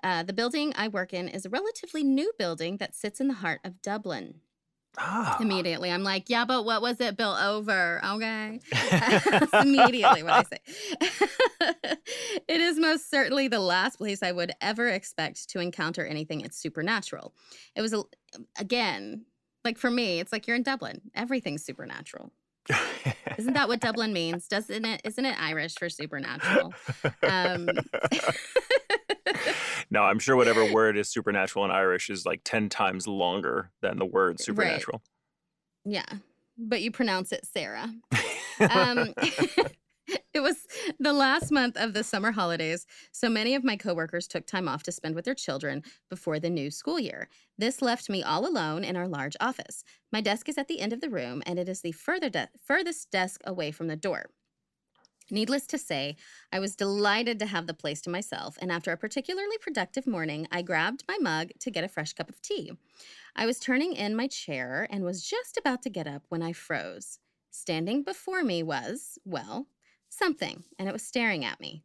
Uh, 0.02 0.24
the 0.24 0.34
building 0.34 0.72
I 0.76 0.88
work 0.88 1.14
in 1.14 1.28
is 1.28 1.46
a 1.46 1.50
relatively 1.50 2.04
new 2.04 2.32
building 2.38 2.78
that 2.78 2.96
sits 2.96 3.20
in 3.20 3.28
the 3.28 3.34
heart 3.36 3.60
of 3.66 3.82
Dublin. 3.82 4.42
Ah. 4.98 5.38
Immediately, 5.40 5.92
I'm 5.92 6.04
like, 6.04 6.30
yeah, 6.30 6.46
but 6.46 6.64
what 6.66 6.82
was 6.82 7.00
it 7.00 7.16
built 7.16 7.40
over? 7.42 8.02
Okay. 8.04 8.60
That's 8.72 9.54
immediately 9.62 10.24
what 10.24 10.34
I 10.34 10.44
say. 10.44 10.60
it 12.48 12.62
is 12.62 12.80
most 12.80 13.10
certainly 13.10 13.48
the 13.48 13.60
last 13.60 13.98
place 13.98 14.24
I 14.24 14.32
would 14.32 14.52
ever 14.62 14.88
expect 14.88 15.50
to 15.50 15.60
encounter 15.60 16.06
anything 16.06 16.42
it's 16.42 16.58
supernatural. 16.58 17.34
It 17.76 17.82
was, 17.82 17.94
a, 17.94 18.04
again, 18.58 19.26
like 19.64 19.78
for 19.78 19.92
me, 19.92 20.20
it's 20.20 20.32
like 20.32 20.48
you're 20.48 20.56
in 20.56 20.64
Dublin. 20.64 21.02
Everything's 21.16 21.64
supernatural. 21.64 22.32
Isn't 23.38 23.54
that 23.54 23.68
what 23.68 23.80
Dublin 23.80 24.14
means? 24.14 24.48
Doesn't 24.48 24.86
it? 24.86 25.02
Isn't 25.04 25.26
it 25.26 25.36
Irish 25.40 25.76
for 25.76 25.90
supernatural? 25.90 26.74
Um, 27.24 27.70
no, 29.90 30.04
I'm 30.04 30.20
sure 30.20 30.36
whatever 30.36 30.72
word 30.72 30.98
is 30.98 31.10
supernatural 31.10 31.66
in 31.66 31.72
Irish 31.72 32.10
is 32.10 32.26
like 32.26 32.42
10 32.44 32.70
times 32.70 33.08
longer 33.08 33.72
than 33.82 33.98
the 33.98 34.06
word 34.06 34.40
supernatural. 34.40 35.02
yeah, 35.86 36.06
but 36.58 36.82
you 36.82 36.92
pronounce 36.92 37.32
it 37.32 37.46
Sarah. 37.46 37.92
Um, 38.60 39.14
it 40.34 40.42
was 40.42 40.68
the 41.00 41.14
last 41.14 41.52
month 41.52 41.78
of 41.78 41.94
the 41.94 42.04
summer 42.04 42.32
holidays, 42.32 42.86
so 43.12 43.30
many 43.30 43.56
of 43.56 43.64
my 43.64 43.76
coworkers 43.76 44.28
took 44.28 44.46
time 44.46 44.68
off 44.68 44.84
to 44.84 44.92
spend 44.92 45.16
with 45.16 45.26
their 45.26 45.36
children 45.36 45.84
before 46.10 46.40
the 46.40 46.50
new 46.50 46.72
school 46.72 47.00
year. 47.00 47.30
This 47.58 47.82
left 47.82 48.10
me 48.10 48.24
all 48.24 48.48
alone 48.48 48.84
in 48.84 48.96
our 48.96 49.08
large 49.08 49.36
office. 49.40 49.84
My 50.12 50.22
desk 50.22 50.50
is 50.50 50.58
at 50.58 50.68
the 50.68 50.80
end 50.80 50.94
of 50.94 51.02
the 51.02 51.10
room, 51.10 51.44
and 51.46 51.60
it 51.60 51.70
is 51.70 51.82
the 51.82 51.92
further 51.92 52.30
de- 52.30 52.50
furthest 52.66 53.12
desk 53.12 53.42
away 53.46 53.72
from 53.72 53.88
the 53.88 53.96
door. 53.96 54.30
Needless 55.32 55.68
to 55.68 55.78
say, 55.78 56.16
I 56.52 56.60
was 56.60 56.76
delighted 56.76 57.38
to 57.40 57.46
have 57.46 57.68
the 57.68 57.74
place 57.76 58.02
to 58.02 58.10
myself, 58.10 58.58
and 58.62 58.72
after 58.72 58.92
a 58.92 58.98
particularly 58.98 59.58
productive 59.62 60.08
morning, 60.08 60.48
I 60.52 60.64
grabbed 60.64 61.04
my 61.08 61.18
mug 61.22 61.52
to 61.60 61.70
get 61.70 61.84
a 61.84 61.88
fresh 61.88 62.14
cup 62.14 62.30
of 62.30 62.42
tea. 62.42 62.72
I 63.36 63.46
was 63.46 63.60
turning 63.60 63.94
in 63.94 64.16
my 64.16 64.28
chair 64.28 64.88
and 64.90 65.04
was 65.04 65.24
just 65.24 65.56
about 65.56 65.84
to 65.84 65.90
get 65.90 66.08
up 66.08 66.24
when 66.30 66.42
I 66.42 66.54
froze. 66.54 67.20
Standing 67.52 68.04
before 68.04 68.44
me 68.44 68.64
was, 68.64 69.20
well, 69.24 69.68
something, 70.10 70.64
and 70.78 70.88
it 70.90 70.94
was 70.94 71.04
staring 71.04 71.46
at 71.46 71.60
me. 71.60 71.84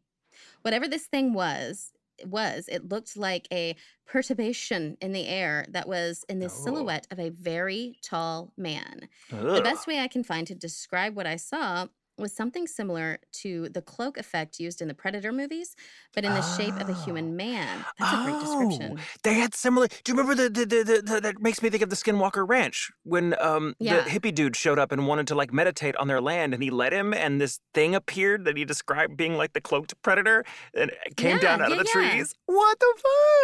Whatever 0.61 0.87
this 0.87 1.05
thing 1.05 1.33
was, 1.33 1.91
it 2.17 2.27
was, 2.27 2.67
it 2.69 2.89
looked 2.89 3.17
like 3.17 3.47
a 3.51 3.75
perturbation 4.05 4.97
in 5.01 5.11
the 5.11 5.27
air 5.27 5.65
that 5.69 5.87
was 5.87 6.23
in 6.29 6.39
the 6.39 6.45
Oh. 6.45 6.49
silhouette 6.49 7.07
of 7.11 7.19
a 7.19 7.29
very 7.29 7.99
tall 8.01 8.53
man. 8.57 9.09
The 9.29 9.61
best 9.61 9.85
way 9.87 9.99
I 9.99 10.07
can 10.07 10.23
find 10.23 10.47
to 10.47 10.55
describe 10.55 11.15
what 11.15 11.27
I 11.27 11.35
saw 11.35 11.87
was 12.17 12.33
something 12.33 12.65
similar 12.67 13.19
to 13.41 13.67
the 13.69 13.81
cloak 13.81 14.17
effect 14.17 14.59
used 14.59 14.81
in 14.81 14.87
the 14.87 14.93
Predator 14.93 15.31
movies, 15.31 15.75
but 16.13 16.23
in 16.23 16.33
the 16.33 16.41
shape 16.57 16.75
of 16.79 16.87
a 16.87 16.93
Oh. 16.93 17.03
human 17.03 17.35
man. 17.35 17.83
That's 17.99 18.13
a 18.13 18.23
great 18.23 18.39
description. 18.39 18.99
They 19.23 19.33
had 19.33 19.53
similar. 19.53 19.87
Do 19.87 20.11
you 20.11 20.17
remember 20.17 20.35
the, 20.35 20.49
the, 20.49 20.65
the, 20.65 21.01
the, 21.05 21.21
that 21.21 21.41
makes 21.41 21.61
me 21.61 21.69
think 21.69 21.83
of 21.83 21.89
the 21.89 21.95
Skinwalker 21.95 22.47
Ranch 22.47 22.91
when 23.03 23.35
um 23.41 23.75
Yeah. 23.79 24.01
the 24.01 24.09
hippie 24.09 24.33
dude 24.33 24.55
showed 24.55 24.79
up 24.79 24.91
and 24.91 25.07
wanted 25.07 25.27
to 25.27 25.35
like 25.35 25.51
meditate 25.51 25.95
on 25.97 26.07
their 26.07 26.21
land 26.21 26.53
and 26.53 26.63
he 26.63 26.69
let 26.69 26.93
him 26.93 27.13
and 27.13 27.41
this 27.41 27.59
thing 27.73 27.93
appeared 27.95 28.45
that 28.45 28.55
he 28.55 28.63
described 28.65 29.17
being 29.17 29.35
like 29.35 29.53
the 29.53 29.61
cloaked 29.61 29.93
predator 30.01 30.45
and 30.73 30.91
it 31.05 31.17
came 31.17 31.37
down 31.39 31.59
Yeah, 31.59 31.65
out 31.65 31.71
of 31.73 31.77
the 31.79 31.89
yeah. 31.95 32.09
trees. 32.11 32.33
What 32.45 32.79
the 32.79 32.93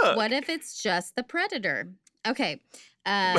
fuck? 0.04 0.16
What 0.18 0.32
if 0.32 0.48
it's 0.50 0.82
just 0.82 1.16
the 1.16 1.24
Predator? 1.24 1.90
Okay. 2.28 2.62
Uh, 3.06 3.34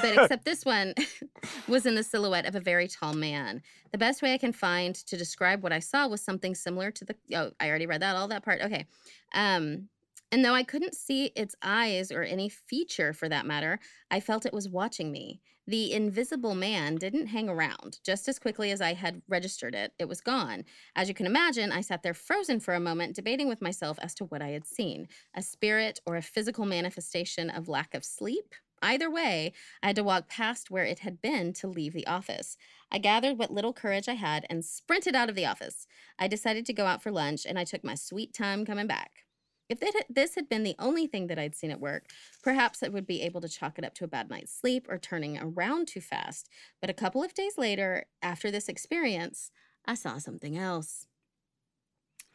but 0.00 0.14
except 0.18 0.44
this 0.44 0.64
one 0.64 0.94
was 1.68 1.86
in 1.86 1.94
the 1.94 2.02
silhouette 2.02 2.46
of 2.46 2.54
a 2.54 2.60
very 2.60 2.88
tall 2.88 3.14
man. 3.14 3.62
The 3.92 3.98
best 3.98 4.22
way 4.22 4.34
I 4.34 4.38
can 4.38 4.52
find 4.52 4.94
to 4.94 5.16
describe 5.16 5.62
what 5.62 5.72
I 5.72 5.80
saw 5.80 6.06
was 6.06 6.20
something 6.22 6.54
similar 6.54 6.90
to 6.92 7.04
the. 7.04 7.16
Oh, 7.34 7.50
I 7.60 7.68
already 7.68 7.86
read 7.86 8.02
that, 8.02 8.16
all 8.16 8.28
that 8.28 8.44
part. 8.44 8.60
Okay. 8.62 8.86
Um, 9.34 9.88
And 10.30 10.44
though 10.44 10.54
I 10.54 10.62
couldn't 10.62 10.94
see 10.94 11.26
its 11.36 11.54
eyes 11.62 12.12
or 12.12 12.22
any 12.22 12.48
feature 12.48 13.12
for 13.14 13.28
that 13.28 13.46
matter, 13.46 13.80
I 14.10 14.20
felt 14.20 14.44
it 14.46 14.52
was 14.52 14.68
watching 14.68 15.10
me. 15.10 15.40
The 15.66 15.92
invisible 15.92 16.54
man 16.54 16.96
didn't 16.96 17.26
hang 17.28 17.48
around. 17.48 17.98
Just 18.04 18.28
as 18.28 18.38
quickly 18.38 18.70
as 18.70 18.80
I 18.80 18.94
had 18.94 19.22
registered 19.28 19.74
it, 19.74 19.92
it 19.98 20.08
was 20.08 20.20
gone. 20.22 20.64
As 20.96 21.08
you 21.08 21.14
can 21.14 21.26
imagine, 21.26 21.72
I 21.72 21.82
sat 21.82 22.02
there 22.02 22.14
frozen 22.14 22.60
for 22.60 22.74
a 22.74 22.80
moment, 22.80 23.16
debating 23.16 23.48
with 23.48 23.62
myself 23.62 23.98
as 24.00 24.14
to 24.14 24.24
what 24.26 24.42
I 24.42 24.48
had 24.48 24.66
seen 24.66 25.08
a 25.34 25.42
spirit 25.42 26.00
or 26.06 26.16
a 26.16 26.22
physical 26.22 26.66
manifestation 26.66 27.50
of 27.50 27.68
lack 27.68 27.94
of 27.94 28.04
sleep. 28.04 28.54
Either 28.80 29.10
way, 29.10 29.52
I 29.82 29.88
had 29.88 29.96
to 29.96 30.04
walk 30.04 30.28
past 30.28 30.70
where 30.70 30.84
it 30.84 31.00
had 31.00 31.20
been 31.20 31.52
to 31.54 31.66
leave 31.66 31.92
the 31.92 32.06
office. 32.06 32.56
I 32.90 32.98
gathered 32.98 33.38
what 33.38 33.52
little 33.52 33.72
courage 33.72 34.08
I 34.08 34.14
had 34.14 34.46
and 34.48 34.64
sprinted 34.64 35.14
out 35.14 35.28
of 35.28 35.34
the 35.34 35.46
office. 35.46 35.86
I 36.18 36.28
decided 36.28 36.64
to 36.66 36.72
go 36.72 36.86
out 36.86 37.02
for 37.02 37.10
lunch, 37.10 37.44
and 37.44 37.58
I 37.58 37.64
took 37.64 37.84
my 37.84 37.94
sweet 37.94 38.32
time 38.32 38.64
coming 38.64 38.86
back. 38.86 39.24
If 39.68 39.80
this 40.08 40.34
had 40.34 40.48
been 40.48 40.62
the 40.62 40.76
only 40.78 41.06
thing 41.06 41.26
that 41.26 41.38
I'd 41.38 41.54
seen 41.54 41.70
at 41.70 41.80
work, 41.80 42.06
perhaps 42.42 42.82
I 42.82 42.88
would 42.88 43.06
be 43.06 43.20
able 43.20 43.42
to 43.42 43.48
chalk 43.50 43.78
it 43.78 43.84
up 43.84 43.92
to 43.96 44.04
a 44.04 44.08
bad 44.08 44.30
night's 44.30 44.50
sleep 44.50 44.86
or 44.88 44.96
turning 44.96 45.36
around 45.38 45.88
too 45.88 46.00
fast. 46.00 46.48
But 46.80 46.88
a 46.88 46.94
couple 46.94 47.22
of 47.22 47.34
days 47.34 47.58
later, 47.58 48.06
after 48.22 48.50
this 48.50 48.70
experience, 48.70 49.50
I 49.84 49.92
saw 49.92 50.16
something 50.16 50.56
else. 50.56 51.07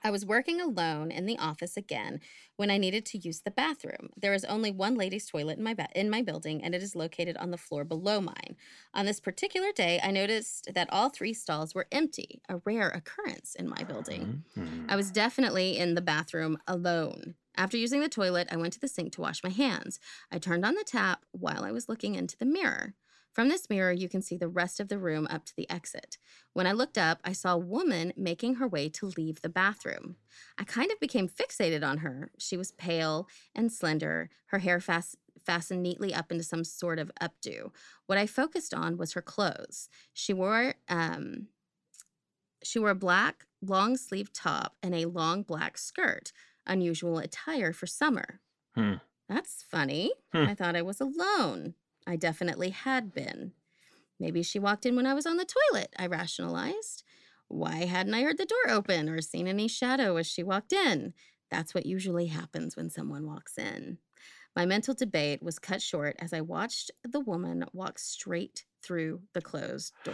I 0.03 0.11
was 0.11 0.25
working 0.25 0.59
alone 0.59 1.11
in 1.11 1.25
the 1.25 1.37
office 1.39 1.77
again 1.77 2.19
when 2.57 2.69
I 2.69 2.77
needed 2.77 3.05
to 3.07 3.17
use 3.17 3.41
the 3.41 3.51
bathroom. 3.51 4.09
There 4.17 4.33
is 4.33 4.43
only 4.45 4.71
one 4.71 4.95
ladies' 4.95 5.27
toilet 5.27 5.57
in 5.57 5.63
my 5.63 5.73
ba- 5.73 5.87
in 5.95 6.09
my 6.09 6.21
building, 6.21 6.61
and 6.63 6.75
it 6.75 6.83
is 6.83 6.95
located 6.95 7.37
on 7.37 7.51
the 7.51 7.57
floor 7.57 7.83
below 7.85 8.19
mine. 8.19 8.57
On 8.93 9.05
this 9.05 9.19
particular 9.19 9.71
day, 9.71 9.99
I 10.03 10.11
noticed 10.11 10.69
that 10.73 10.91
all 10.91 11.09
three 11.09 11.33
stalls 11.33 11.73
were 11.73 11.87
empty, 11.91 12.41
a 12.49 12.57
rare 12.65 12.89
occurrence 12.89 13.55
in 13.55 13.69
my 13.69 13.83
building. 13.83 14.43
Mhm. 14.57 14.85
I 14.89 14.95
was 14.95 15.09
definitely 15.11 15.77
in 15.77 15.95
the 15.95 16.01
bathroom 16.01 16.57
alone. 16.67 17.35
After 17.55 17.77
using 17.77 18.01
the 18.01 18.09
toilet, 18.09 18.47
I 18.51 18.57
went 18.57 18.73
to 18.73 18.79
the 18.79 18.87
sink 18.87 19.13
to 19.13 19.21
wash 19.21 19.43
my 19.43 19.51
hands. 19.51 19.99
I 20.31 20.39
turned 20.39 20.65
on 20.65 20.73
the 20.73 20.83
tap 20.83 21.23
while 21.31 21.63
I 21.63 21.71
was 21.71 21.87
looking 21.87 22.15
into 22.15 22.35
the 22.37 22.45
mirror. 22.45 22.95
From 23.33 23.49
this 23.49 23.69
mirror, 23.69 23.91
you 23.91 24.07
can 24.07 24.21
see 24.21 24.37
the 24.37 24.47
rest 24.47 24.79
of 24.79 24.89
the 24.89 24.99
room 24.99 25.27
up 25.29 25.43
to 25.45 25.55
the 25.55 25.69
exit. 25.69 26.17
When 26.53 26.67
I 26.67 26.71
looked 26.71 26.99
up, 26.99 27.19
I 27.25 27.33
saw 27.33 27.55
a 27.55 27.57
woman 27.57 28.13
making 28.15 28.55
her 28.55 28.67
way 28.67 28.89
to 28.89 29.11
leave 29.17 29.41
the 29.41 29.49
bathroom. 29.49 30.17
I 30.57 30.63
kind 30.63 30.91
of 30.91 30.99
became 30.99 31.27
fixated 31.27 31.83
on 31.83 31.99
her. 31.99 32.29
She 32.37 32.57
was 32.57 32.71
pale 32.71 33.27
and 33.55 33.71
slender, 33.71 34.29
her 34.47 34.59
hair 34.59 34.79
fast, 34.79 35.17
fastened 35.43 35.81
neatly 35.81 36.13
up 36.13 36.31
into 36.31 36.43
some 36.43 36.63
sort 36.63 36.99
of 36.99 37.11
updo. 37.19 37.71
What 38.05 38.19
I 38.19 38.27
focused 38.27 38.73
on 38.73 38.97
was 38.97 39.13
her 39.13 39.21
clothes. 39.21 39.89
She 40.13 40.31
wore 40.31 40.75
um, 40.87 41.47
she 42.63 42.79
wore 42.79 42.91
a 42.91 42.95
black 42.95 43.45
long 43.61 43.97
sleeved 43.97 44.33
top 44.33 44.75
and 44.81 44.93
a 44.93 45.05
long 45.05 45.43
black 45.43 45.77
skirt, 45.77 46.31
unusual 46.65 47.17
attire 47.17 47.73
for 47.73 47.87
summer. 47.87 48.39
Hmm. 48.75 48.95
That's 49.27 49.63
funny. 49.63 50.11
Hmm. 50.31 50.45
I 50.49 50.55
thought 50.55 50.75
I 50.75 50.81
was 50.81 51.01
alone. 51.01 51.75
I 52.05 52.15
definitely 52.15 52.69
had 52.69 53.13
been. 53.13 53.53
Maybe 54.19 54.43
she 54.43 54.59
walked 54.59 54.85
in 54.85 54.95
when 54.95 55.05
I 55.05 55.13
was 55.13 55.25
on 55.25 55.37
the 55.37 55.45
toilet, 55.71 55.93
I 55.97 56.07
rationalized. 56.07 57.03
Why 57.47 57.85
hadn't 57.85 58.13
I 58.13 58.23
heard 58.23 58.37
the 58.37 58.45
door 58.45 58.73
open 58.73 59.09
or 59.09 59.21
seen 59.21 59.47
any 59.47 59.67
shadow 59.67 60.17
as 60.17 60.27
she 60.27 60.43
walked 60.43 60.73
in? 60.73 61.13
That's 61.51 61.75
what 61.75 61.85
usually 61.85 62.27
happens 62.27 62.75
when 62.75 62.89
someone 62.89 63.27
walks 63.27 63.57
in. 63.57 63.97
My 64.55 64.65
mental 64.65 64.93
debate 64.93 65.41
was 65.41 65.59
cut 65.59 65.81
short 65.81 66.15
as 66.19 66.31
I 66.31 66.41
watched 66.41 66.91
the 67.03 67.19
woman 67.19 67.65
walk 67.73 67.99
straight 67.99 68.65
through 68.81 69.21
the 69.33 69.41
closed 69.41 69.93
door. 70.03 70.13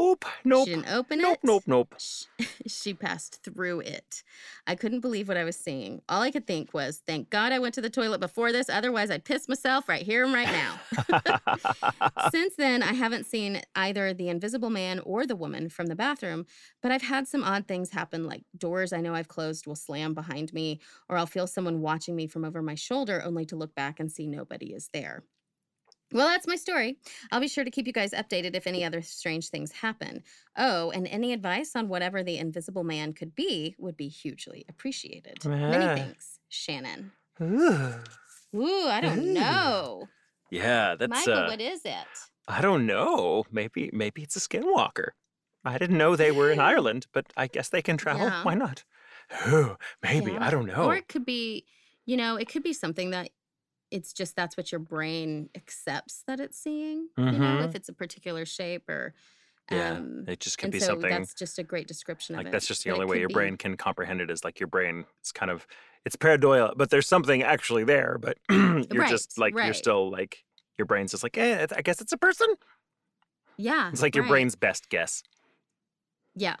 Oop. 0.00 0.24
Nope. 0.44 0.68
She 0.68 0.74
didn't 0.74 0.90
open 0.90 1.18
Nope. 1.20 1.34
it. 1.34 1.46
Nope. 1.46 1.62
Nope. 1.66 1.94
Sh- 1.98 2.24
she 2.66 2.94
passed 2.94 3.42
through 3.42 3.80
it. 3.80 4.22
I 4.66 4.74
couldn't 4.74 5.00
believe 5.00 5.28
what 5.28 5.36
I 5.36 5.44
was 5.44 5.56
seeing. 5.56 6.02
All 6.08 6.22
I 6.22 6.30
could 6.30 6.46
think 6.46 6.72
was, 6.72 7.02
thank 7.06 7.30
God 7.30 7.52
I 7.52 7.58
went 7.58 7.74
to 7.74 7.80
the 7.80 7.90
toilet 7.90 8.20
before 8.20 8.52
this, 8.52 8.68
otherwise 8.68 9.10
I'd 9.10 9.24
piss 9.24 9.48
myself 9.48 9.88
right 9.88 10.02
here 10.02 10.24
and 10.24 10.32
right 10.34 10.48
now. 10.48 10.80
Since 12.30 12.54
then, 12.56 12.82
I 12.82 12.92
haven't 12.92 13.26
seen 13.26 13.62
either 13.74 14.12
the 14.14 14.28
invisible 14.28 14.70
man 14.70 15.00
or 15.00 15.26
the 15.26 15.36
woman 15.36 15.68
from 15.68 15.86
the 15.86 15.96
bathroom, 15.96 16.46
but 16.82 16.92
I've 16.92 17.02
had 17.02 17.26
some 17.26 17.42
odd 17.42 17.66
things 17.66 17.90
happen, 17.90 18.26
like 18.26 18.42
doors 18.56 18.92
I 18.92 19.00
know 19.00 19.14
I've 19.14 19.28
closed 19.28 19.66
will 19.66 19.76
slam 19.76 20.14
behind 20.14 20.52
me, 20.52 20.80
or 21.08 21.16
I'll 21.16 21.26
feel 21.26 21.46
someone 21.46 21.80
watching 21.80 22.14
me 22.14 22.26
from 22.26 22.44
over 22.44 22.62
my 22.62 22.74
shoulder 22.74 23.22
only 23.24 23.44
to 23.46 23.56
look 23.56 23.74
back 23.74 24.00
and 24.00 24.10
see 24.10 24.26
nobody 24.26 24.72
is 24.74 24.88
there. 24.92 25.24
Well, 26.12 26.26
that's 26.26 26.46
my 26.46 26.56
story. 26.56 26.96
I'll 27.30 27.40
be 27.40 27.48
sure 27.48 27.64
to 27.64 27.70
keep 27.70 27.86
you 27.86 27.92
guys 27.92 28.12
updated 28.12 28.54
if 28.54 28.66
any 28.66 28.84
other 28.84 29.02
strange 29.02 29.50
things 29.50 29.72
happen. 29.72 30.22
Oh, 30.56 30.90
and 30.90 31.06
any 31.08 31.32
advice 31.32 31.76
on 31.76 31.88
whatever 31.88 32.22
the 32.22 32.38
invisible 32.38 32.84
man 32.84 33.12
could 33.12 33.34
be 33.34 33.74
would 33.78 33.96
be 33.96 34.08
hugely 34.08 34.64
appreciated. 34.68 35.44
Many 35.44 36.00
thanks, 36.00 36.38
Shannon. 36.48 37.12
Ooh. 37.42 37.94
Ooh, 38.56 38.86
I 38.86 39.00
don't 39.00 39.18
Ooh. 39.18 39.34
know. 39.34 40.08
Yeah, 40.50 40.94
that's 40.94 41.10
Michael, 41.10 41.44
uh, 41.44 41.48
what 41.48 41.60
is 41.60 41.82
it? 41.84 42.06
I 42.48 42.62
don't 42.62 42.86
know. 42.86 43.44
Maybe 43.50 43.90
maybe 43.92 44.22
it's 44.22 44.36
a 44.36 44.40
skinwalker. 44.40 45.08
I 45.64 45.76
didn't 45.76 45.98
know 45.98 46.16
they 46.16 46.32
were 46.32 46.50
in 46.50 46.60
Ireland, 46.72 47.06
but 47.12 47.26
I 47.36 47.46
guess 47.46 47.68
they 47.68 47.82
can 47.82 47.98
travel. 47.98 48.26
Yeah. 48.26 48.42
Why 48.42 48.54
not? 48.54 48.84
Ooh, 49.48 49.76
maybe. 50.02 50.32
Yeah. 50.32 50.46
I 50.46 50.50
don't 50.50 50.66
know. 50.66 50.86
Or 50.86 50.96
it 50.96 51.08
could 51.08 51.26
be, 51.26 51.66
you 52.06 52.16
know, 52.16 52.36
it 52.36 52.48
could 52.48 52.62
be 52.62 52.72
something 52.72 53.10
that 53.10 53.28
it's 53.90 54.12
just 54.12 54.36
that's 54.36 54.56
what 54.56 54.70
your 54.72 54.78
brain 54.80 55.48
accepts 55.54 56.22
that 56.26 56.40
it's 56.40 56.58
seeing. 56.58 57.08
You 57.16 57.32
know, 57.32 57.60
if 57.60 57.74
it's 57.74 57.88
a 57.88 57.92
particular 57.92 58.44
shape 58.44 58.88
or 58.88 59.14
Mm-hmm. 59.70 59.76
yeah. 59.82 59.92
um 59.98 60.24
it 60.26 60.40
just 60.40 60.56
could 60.56 60.68
and 60.68 60.72
be 60.72 60.80
so 60.80 60.86
something 60.86 61.10
that's 61.10 61.34
just 61.34 61.58
a 61.58 61.62
great 61.62 61.86
description 61.86 62.34
of 62.34 62.42
like 62.42 62.50
that's 62.50 62.66
just 62.66 62.84
the 62.84 62.90
only 62.90 63.04
way 63.04 63.18
your 63.18 63.28
be- 63.28 63.34
brain 63.34 63.58
can 63.58 63.76
comprehend 63.76 64.22
it 64.22 64.30
is 64.30 64.42
like 64.42 64.58
your 64.58 64.66
brain 64.66 65.04
it's 65.20 65.30
kind 65.30 65.50
of 65.50 65.66
it's 66.06 66.16
pareidolia 66.16 66.72
but 66.74 66.88
there's 66.88 67.06
something 67.06 67.42
actually 67.42 67.84
there 67.84 68.16
but 68.18 68.38
you're 68.50 68.82
Right, 68.94 69.10
just 69.10 69.36
like 69.38 69.52
you're 69.54 69.74
still 69.74 70.10
like 70.10 70.42
your 70.78 70.86
brain's 70.86 71.10
just 71.10 71.22
like 71.22 71.36
eh, 71.36 71.66
i 71.76 71.82
guess 71.82 72.00
it's 72.00 72.12
a 72.12 72.16
person 72.16 72.46
Yeah. 73.58 73.90
it's 73.90 74.00
like 74.00 74.14
your 74.16 74.26
brain's 74.26 74.54
best 74.56 74.88
guess 74.88 75.22
Yeah. 76.34 76.56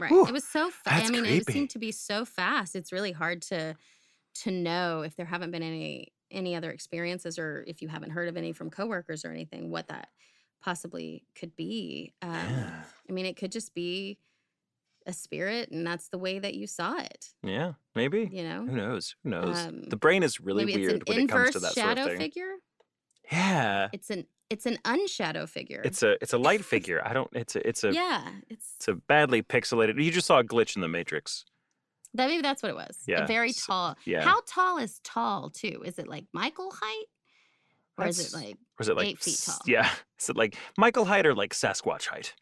Right. 0.00 0.10
Whew, 0.10 0.26
it 0.26 0.32
was 0.32 0.44
so 0.44 0.70
fast. 0.70 1.06
I 1.06 1.10
mean, 1.12 1.24
it 1.26 1.46
seemed 1.46 1.70
to 1.70 1.78
be 1.78 1.92
so 1.92 2.24
fast. 2.24 2.74
It's 2.74 2.90
really 2.90 3.12
hard 3.12 3.42
to 3.42 3.76
to 4.42 4.50
know 4.50 5.02
if 5.02 5.14
there 5.14 5.26
haven't 5.26 5.52
been 5.52 5.62
any 5.62 6.11
any 6.32 6.54
other 6.56 6.70
experiences 6.70 7.38
or 7.38 7.64
if 7.66 7.82
you 7.82 7.88
haven't 7.88 8.10
heard 8.10 8.28
of 8.28 8.36
any 8.36 8.52
from 8.52 8.70
coworkers 8.70 9.24
or 9.24 9.30
anything 9.30 9.70
what 9.70 9.88
that 9.88 10.08
possibly 10.60 11.24
could 11.34 11.54
be. 11.56 12.12
Um, 12.22 12.30
yeah 12.32 12.82
I 13.08 13.12
mean, 13.12 13.26
it 13.26 13.36
could 13.36 13.52
just 13.52 13.74
be 13.74 14.18
a 15.06 15.12
spirit 15.12 15.70
and 15.72 15.84
that's 15.86 16.08
the 16.08 16.18
way 16.18 16.38
that 16.38 16.54
you 16.54 16.66
saw 16.68 16.96
it, 16.98 17.30
yeah 17.42 17.72
maybe 17.96 18.28
you 18.32 18.44
know? 18.44 18.64
who 18.64 18.76
knows 18.76 19.16
who 19.24 19.30
knows 19.30 19.58
Um, 19.58 19.82
the 19.88 19.96
brain 19.96 20.22
is 20.22 20.40
really 20.40 20.64
weird 20.64 21.08
when 21.08 21.18
it 21.22 21.28
comes 21.28 21.50
to 21.50 21.58
that 21.58 21.72
shadow 21.74 22.02
sort 22.02 22.12
of 22.12 22.18
thing 22.18 22.20
figure. 22.30 22.52
yeah 23.32 23.88
It's 23.92 24.10
an 24.10 24.26
it's 24.48 24.64
an 24.66 24.78
unshadow 24.84 25.46
figure. 25.46 25.80
it's 25.84 26.04
a 26.04 26.12
it's 26.22 26.32
a 26.34 26.38
light 26.38 26.64
figure 26.72 27.02
i 27.04 27.12
don't 27.12 27.28
it's 27.32 27.56
a 27.56 27.66
it's 27.68 27.82
a 27.82 27.92
yeah, 27.92 28.28
it's 28.48 28.74
it's 28.76 28.86
a 28.86 28.94
badly 28.94 29.42
pixelated 29.42 30.00
you 30.00 30.12
just 30.12 30.28
saw 30.28 30.38
a 30.38 30.44
glitch 30.44 30.76
in 30.76 30.82
the 30.82 30.88
matrix 30.88 31.44
that 32.14 32.28
maybe 32.28 32.42
that's 32.42 32.62
what 32.62 32.70
it 32.70 32.74
was. 32.76 32.98
Yeah, 33.06 33.24
A 33.24 33.26
very 33.26 33.52
tall. 33.52 33.96
yeah. 34.04 34.22
How 34.22 34.40
tall 34.46 34.78
is 34.78 35.00
tall 35.04 35.50
too? 35.50 35.82
Is 35.84 35.98
it 35.98 36.08
like 36.08 36.24
Michael 36.32 36.70
height? 36.72 37.04
Or 37.98 38.06
is 38.06 38.18
it 38.18 38.36
like 38.36 38.56
or 38.56 38.82
is 38.82 38.88
it 38.88 38.96
like 38.96 39.06
Eight 39.08 39.18
feet 39.20 39.40
tall. 39.44 39.58
yeah 39.66 39.88
is 40.18 40.30
it 40.30 40.36
like 40.36 40.56
michael 40.78 41.04
height 41.04 41.26
or 41.26 41.34
like 41.34 41.52
sasquatch 41.52 42.06
height 42.08 42.34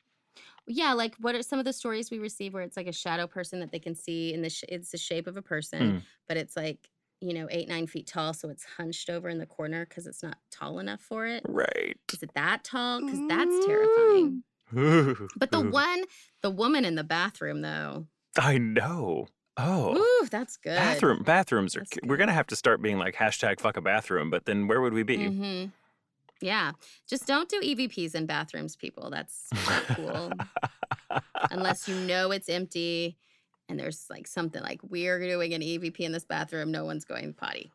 yeah, 0.66 0.92
like 0.92 1.16
what 1.18 1.34
are 1.34 1.42
some 1.42 1.58
of 1.58 1.64
the 1.64 1.72
stories 1.72 2.10
we 2.12 2.20
receive 2.20 2.54
where 2.54 2.62
it's 2.62 2.76
like 2.76 2.86
a 2.86 2.92
shadow 2.92 3.26
person 3.26 3.58
that 3.58 3.72
they 3.72 3.80
can 3.80 3.96
see 3.96 4.32
in 4.32 4.42
the 4.42 4.50
sh- 4.50 4.62
it's 4.68 4.90
the 4.92 4.98
shape 4.98 5.26
of 5.26 5.36
a 5.36 5.42
person, 5.42 5.80
Mm. 5.80 6.02
but 6.28 6.36
it's 6.36 6.56
like 6.56 6.88
you 7.20 7.34
know 7.34 7.48
eight 7.50 7.68
nine 7.68 7.88
feet 7.88 8.06
tall, 8.06 8.32
so 8.32 8.48
it's 8.50 8.64
hunched 8.76 9.10
over 9.10 9.28
in 9.28 9.38
the 9.38 9.46
corner 9.46 9.84
because 9.84 10.06
it's 10.06 10.22
not 10.22 10.36
tall 10.52 10.78
enough 10.78 11.00
for 11.00 11.26
it. 11.26 11.42
right 11.48 11.96
Is 12.12 12.22
it 12.22 12.30
that 12.34 12.62
tall? 12.62 13.00
Because 13.00 13.18
that's 13.26 13.66
terrifying. 13.66 14.44
Ooh, 14.76 15.28
But 15.36 15.50
the 15.50 15.58
ooh. 15.60 15.70
one, 15.82 16.04
the 16.42 16.50
woman 16.50 16.84
in 16.84 16.94
the 16.94 17.04
bathroom 17.04 17.62
though, 17.62 18.06
I 18.38 18.58
know. 18.58 19.26
Oh, 19.62 19.96
ooh, 19.96 20.28
that's 20.28 20.56
good. 20.56 20.76
bathroom 20.76 21.22
bathrooms 21.22 21.76
are. 21.76 21.80
That's 21.80 21.98
We're 22.02 22.16
good. 22.16 22.20
gonna 22.20 22.32
have 22.32 22.46
to 22.48 22.56
start 22.56 22.80
being 22.80 22.98
like 22.98 23.14
hashtag 23.14 23.60
fuck 23.60 23.76
a 23.76 23.80
bathroom. 23.80 24.30
But 24.30 24.46
then 24.46 24.66
where 24.68 24.80
would 24.80 24.94
we 24.94 25.02
be? 25.02 25.26
hmm 25.26 25.64
Yeah, 26.40 26.72
just 27.08 27.26
don't 27.26 27.48
do 27.48 27.60
EVPs 27.60 28.14
in 28.14 28.26
bathrooms, 28.26 28.76
people. 28.76 29.10
That's 29.10 29.48
not 29.66 29.82
cool. 29.96 30.32
Unless 31.50 31.88
you 31.88 31.94
know 31.94 32.30
it's 32.30 32.48
empty 32.48 33.16
and 33.68 33.78
there's 33.78 34.06
like 34.10 34.26
something 34.26 34.62
like 34.62 34.80
we're 34.82 35.18
doing 35.20 35.54
an 35.54 35.60
EVP 35.62 36.00
in 36.00 36.12
this 36.12 36.24
bathroom, 36.24 36.70
no 36.70 36.84
one's 36.84 37.04
going 37.04 37.34
potty. 37.34 37.70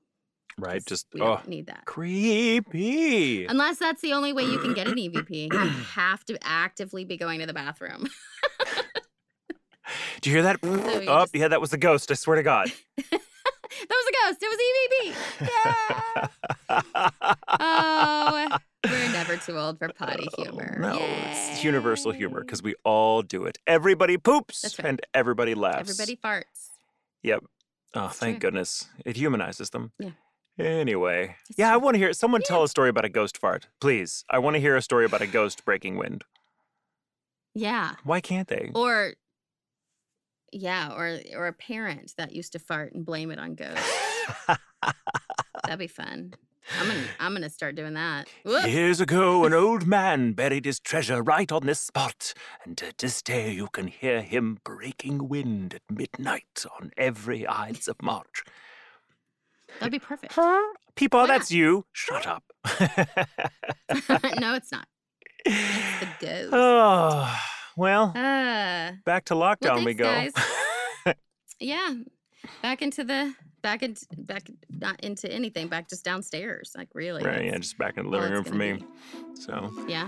Right. 0.57 0.85
Just 0.85 1.07
we 1.13 1.21
oh, 1.21 1.35
don't 1.35 1.47
need 1.47 1.67
that. 1.67 1.85
creepy. 1.85 3.45
Unless 3.45 3.79
that's 3.79 4.01
the 4.01 4.13
only 4.13 4.31
way 4.31 4.43
you 4.43 4.57
can 4.59 4.73
get 4.73 4.87
an 4.87 4.95
EVP. 4.95 5.51
You 5.51 5.57
have 5.93 6.23
to 6.25 6.37
actively 6.41 7.03
be 7.03 7.17
going 7.17 7.41
to 7.41 7.45
the 7.45 7.53
bathroom. 7.53 8.07
Do 10.21 10.29
you 10.29 10.35
hear 10.35 10.43
that? 10.43 10.59
you 10.63 10.71
oh, 11.07 11.21
just- 11.21 11.35
yeah, 11.35 11.47
that 11.47 11.61
was 11.61 11.71
the 11.71 11.77
ghost. 11.77 12.11
I 12.11 12.15
swear 12.15 12.35
to 12.37 12.43
God. 12.43 12.71
that 12.97 13.21
was 13.89 14.05
a 14.09 14.13
ghost. 14.27 14.39
It 14.41 14.49
was 14.49 14.59
EVP. 14.69 15.15
Yeah. 16.69 16.81
Oh, 17.47 18.57
we're 18.85 19.11
never 19.11 19.37
too 19.37 19.57
old 19.57 19.79
for 19.79 19.89
potty 19.89 20.27
oh, 20.37 20.43
humor. 20.43 20.77
No, 20.79 20.97
it's 20.99 21.63
universal 21.63 22.11
humor 22.11 22.41
because 22.41 22.61
we 22.63 22.75
all 22.83 23.21
do 23.21 23.45
it. 23.45 23.57
Everybody 23.67 24.17
poops 24.17 24.75
right. 24.79 24.87
and 24.87 25.01
everybody 25.13 25.55
laughs. 25.55 25.89
everybody 25.89 26.15
farts. 26.23 26.69
Yep. 27.23 27.43
Oh, 27.95 28.07
It's 28.07 28.17
thank 28.17 28.35
true. 28.39 28.49
goodness. 28.49 28.87
It 29.05 29.15
humanizes 29.17 29.69
them. 29.71 29.91
Yeah. 29.99 30.11
Anyway. 30.59 31.35
It's 31.49 31.57
yeah, 31.59 31.73
I 31.73 31.77
want 31.77 31.95
to 31.95 31.99
hear 31.99 32.13
someone 32.13 32.41
Yeah. 32.41 32.47
tell 32.49 32.63
a 32.63 32.67
story 32.69 32.89
about 32.89 33.05
a 33.05 33.09
ghost 33.09 33.37
fart. 33.37 33.67
Please. 33.81 34.23
I 34.29 34.39
want 34.39 34.55
to 34.55 34.59
hear 34.59 34.75
a 34.75 34.81
story 34.81 35.05
about 35.05 35.21
a 35.21 35.27
ghost 35.27 35.65
breaking 35.65 35.97
wind. 35.97 36.23
Yeah. 37.53 37.93
Why 38.03 38.19
can't 38.21 38.47
they? 38.47 38.71
Or 38.75 39.13
yeah, 40.51 40.93
or 40.93 41.19
or 41.35 41.47
a 41.47 41.53
parent 41.53 42.13
that 42.17 42.33
used 42.33 42.53
to 42.53 42.59
fart 42.59 42.93
and 42.93 43.05
blame 43.05 43.31
it 43.31 43.39
on 43.39 43.55
ghosts. 43.55 44.57
That'd 45.63 45.79
be 45.79 45.87
fun. 45.87 46.33
I'm 46.79 46.87
gonna 46.87 47.03
I'm 47.19 47.33
gonna 47.33 47.49
start 47.49 47.75
doing 47.75 47.93
that. 47.93 48.27
Whoop. 48.43 48.65
Years 48.67 48.99
ago, 48.99 49.45
an 49.45 49.53
old 49.53 49.85
man 49.85 50.33
buried 50.33 50.65
his 50.65 50.79
treasure 50.79 51.21
right 51.21 51.51
on 51.51 51.65
this 51.65 51.79
spot, 51.79 52.33
and 52.63 52.77
to 52.77 52.93
this 52.97 53.21
day 53.21 53.51
you 53.51 53.67
can 53.67 53.87
hear 53.87 54.21
him 54.21 54.59
breaking 54.63 55.29
wind 55.29 55.75
at 55.75 55.81
midnight 55.95 56.65
on 56.79 56.91
every 56.97 57.47
Ides 57.47 57.87
of 57.87 58.01
March. 58.01 58.43
That'd 59.79 59.91
be 59.91 59.99
perfect. 59.99 60.35
Why 60.35 60.61
not? 61.11 61.27
that's 61.27 61.51
you. 61.51 61.85
Shut 61.91 62.25
up. 62.25 62.43
no, 64.39 64.55
it's 64.55 64.71
not. 64.71 64.87
It's 65.45 65.99
the 65.99 66.07
ah. 66.07 66.15
ghost. 66.19 66.49
oh, 66.53 67.39
well, 67.75 68.11
Uh, 68.15 68.91
back 69.05 69.25
to 69.25 69.33
lockdown 69.35 69.75
well, 69.75 69.85
we 69.85 69.93
go. 69.93 70.27
yeah, 71.59 71.93
back 72.61 72.81
into 72.81 73.03
the 73.03 73.33
back 73.61 73.81
into 73.83 74.05
back 74.17 74.43
not 74.69 74.99
into 75.01 75.31
anything. 75.31 75.67
Back 75.67 75.89
just 75.89 76.03
downstairs. 76.05 76.73
Like 76.77 76.89
really. 76.93 77.23
Right, 77.23 77.45
yeah, 77.45 77.57
just 77.57 77.77
back 77.77 77.97
in 77.97 78.05
the 78.05 78.09
living 78.11 78.31
room 78.31 78.43
for 78.43 78.55
me. 78.55 78.79
gonna 78.79 79.35
So. 79.35 79.71
Yeah. 79.87 80.07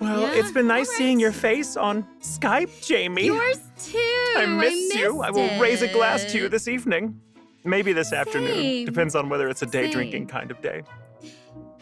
well, 0.00 0.22
Yeah, 0.22 0.32
it's 0.34 0.52
been 0.52 0.66
nice 0.66 0.88
all 0.88 0.94
seeing 0.96 1.20
your 1.20 1.32
face 1.32 1.76
on 1.76 2.04
Skype, 2.20 2.84
Jamie. 2.84 3.26
Yours 3.26 3.58
too. 3.80 4.34
I 4.36 4.46
miss 4.46 4.94
you. 4.94 5.22
I 5.22 5.30
will 5.30 5.60
raise 5.60 5.82
a 5.82 5.88
glass 5.88 6.24
to 6.32 6.38
you 6.38 6.48
this 6.48 6.68
evening. 6.68 7.20
Maybe 7.64 7.92
this 7.92 8.12
afternoon. 8.12 8.84
Depends 8.86 9.14
on 9.14 9.28
whether 9.28 9.48
it's 9.48 9.62
a 9.62 9.66
day 9.66 9.90
drinking 9.90 10.26
kind 10.28 10.50
of 10.50 10.60
day. 10.62 10.82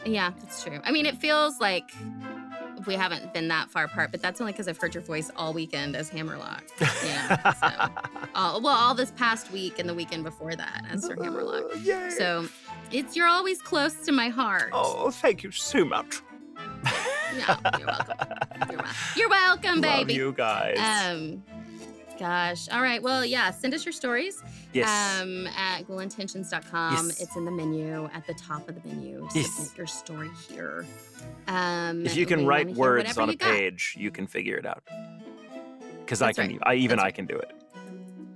Yeah, 0.04 0.32
that's 0.38 0.62
true. 0.62 0.80
I 0.84 0.90
mean, 0.92 1.04
it 1.06 1.16
feels 1.18 1.58
like 1.60 1.90
we 2.86 2.94
haven't 2.94 3.32
been 3.34 3.48
that 3.48 3.70
far 3.70 3.84
apart, 3.84 4.10
but 4.10 4.20
that's 4.22 4.40
only 4.40 4.52
because 4.52 4.68
I've 4.68 4.78
heard 4.78 4.94
your 4.94 5.02
voice 5.02 5.30
all 5.36 5.52
weekend 5.52 5.96
as 5.96 6.08
Hammerlock. 6.08 6.64
You 6.80 7.12
know, 7.28 7.36
so 7.60 7.68
all, 8.34 8.60
well, 8.60 8.74
all 8.76 8.94
this 8.94 9.10
past 9.12 9.50
week 9.52 9.78
and 9.78 9.88
the 9.88 9.94
weekend 9.94 10.24
before 10.24 10.54
that 10.56 10.84
as 10.90 11.04
Sir 11.04 11.14
Hammerlock. 11.22 11.64
Oh, 11.72 11.76
yay. 11.82 12.10
So 12.10 12.48
it's 12.90 13.14
you're 13.16 13.26
always 13.28 13.60
close 13.62 13.94
to 14.06 14.12
my 14.12 14.28
heart. 14.28 14.70
Oh, 14.72 15.10
thank 15.10 15.42
you 15.42 15.50
so 15.52 15.84
much. 15.84 16.20
Yeah, 17.36 17.56
you're 17.78 17.86
welcome. 17.86 18.16
You're, 18.70 18.78
wel- 18.78 18.92
you're 19.16 19.28
welcome, 19.28 19.80
Love 19.80 20.06
baby. 20.06 20.14
you 20.14 20.32
guys. 20.32 20.78
Um, 20.78 21.42
gosh. 22.18 22.68
All 22.68 22.82
right. 22.82 23.02
Well, 23.02 23.24
yeah. 23.24 23.50
Send 23.50 23.74
us 23.74 23.84
your 23.84 23.92
stories. 23.92 24.42
yes. 24.72 25.20
Um, 25.20 25.46
at 25.48 25.82
ghoulintentions.com. 25.82 27.06
Yes. 27.08 27.20
It's 27.20 27.36
in 27.36 27.44
the 27.44 27.50
menu 27.50 28.08
at 28.12 28.26
the 28.26 28.34
top 28.34 28.68
of 28.68 28.80
the 28.80 28.88
menu. 28.88 29.28
Yes. 29.34 29.52
Submit 29.54 29.78
your 29.78 29.86
story 29.86 30.30
here. 30.48 30.86
Um, 31.48 32.04
if 32.06 32.16
you 32.16 32.26
can 32.26 32.46
write 32.46 32.68
words 32.70 33.16
on 33.18 33.28
a 33.28 33.32
you 33.32 33.38
got. 33.38 33.50
page, 33.52 33.94
you 33.98 34.10
can 34.10 34.26
figure 34.26 34.56
it 34.56 34.66
out. 34.66 34.82
Because 36.00 36.22
I 36.22 36.32
can, 36.32 36.48
right. 36.48 36.58
I 36.62 36.74
even 36.74 36.98
That's 36.98 37.06
I 37.06 37.10
can 37.10 37.26
do 37.26 37.36
it. 37.36 37.52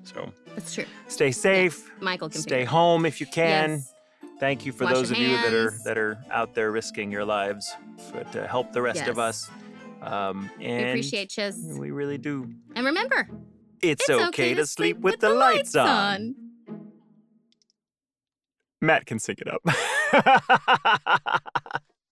So 0.02 0.32
That's 0.54 0.74
true. 0.74 0.84
stay 1.08 1.30
safe. 1.30 1.90
Michael 2.00 2.28
can 2.28 2.40
Stay 2.40 2.50
figure 2.60 2.70
home 2.70 3.06
if 3.06 3.20
you 3.20 3.26
can. 3.26 3.70
Yes. 3.70 3.94
Thank 4.40 4.64
you 4.64 4.72
for 4.72 4.84
Wash 4.84 4.94
those 4.94 5.10
of 5.10 5.18
your 5.18 5.28
you 5.28 5.36
that 5.36 5.52
are 5.52 5.74
that 5.84 5.98
are 5.98 6.18
out 6.30 6.54
there 6.54 6.72
risking 6.72 7.12
your 7.12 7.24
lives 7.26 7.70
for, 8.10 8.24
to 8.32 8.46
help 8.46 8.72
the 8.72 8.80
rest 8.80 9.06
of 9.06 9.18
us. 9.18 9.50
Um, 10.00 10.50
and 10.60 10.84
We 10.84 10.90
appreciate 10.90 11.36
you. 11.36 11.78
we 11.78 11.90
really 11.90 12.16
do. 12.16 12.50
And 12.74 12.86
remember, 12.86 13.28
It's, 13.82 14.08
okay, 14.08 14.54
to 14.54 14.66
sleep 14.66 14.98
with, 14.98 15.20
the 15.20 15.30
lights 15.30 15.74
on. 15.74 16.34
Matt 18.80 19.06
can 19.06 19.18
sync 19.18 19.40
it 19.40 19.48
up. 19.48 19.62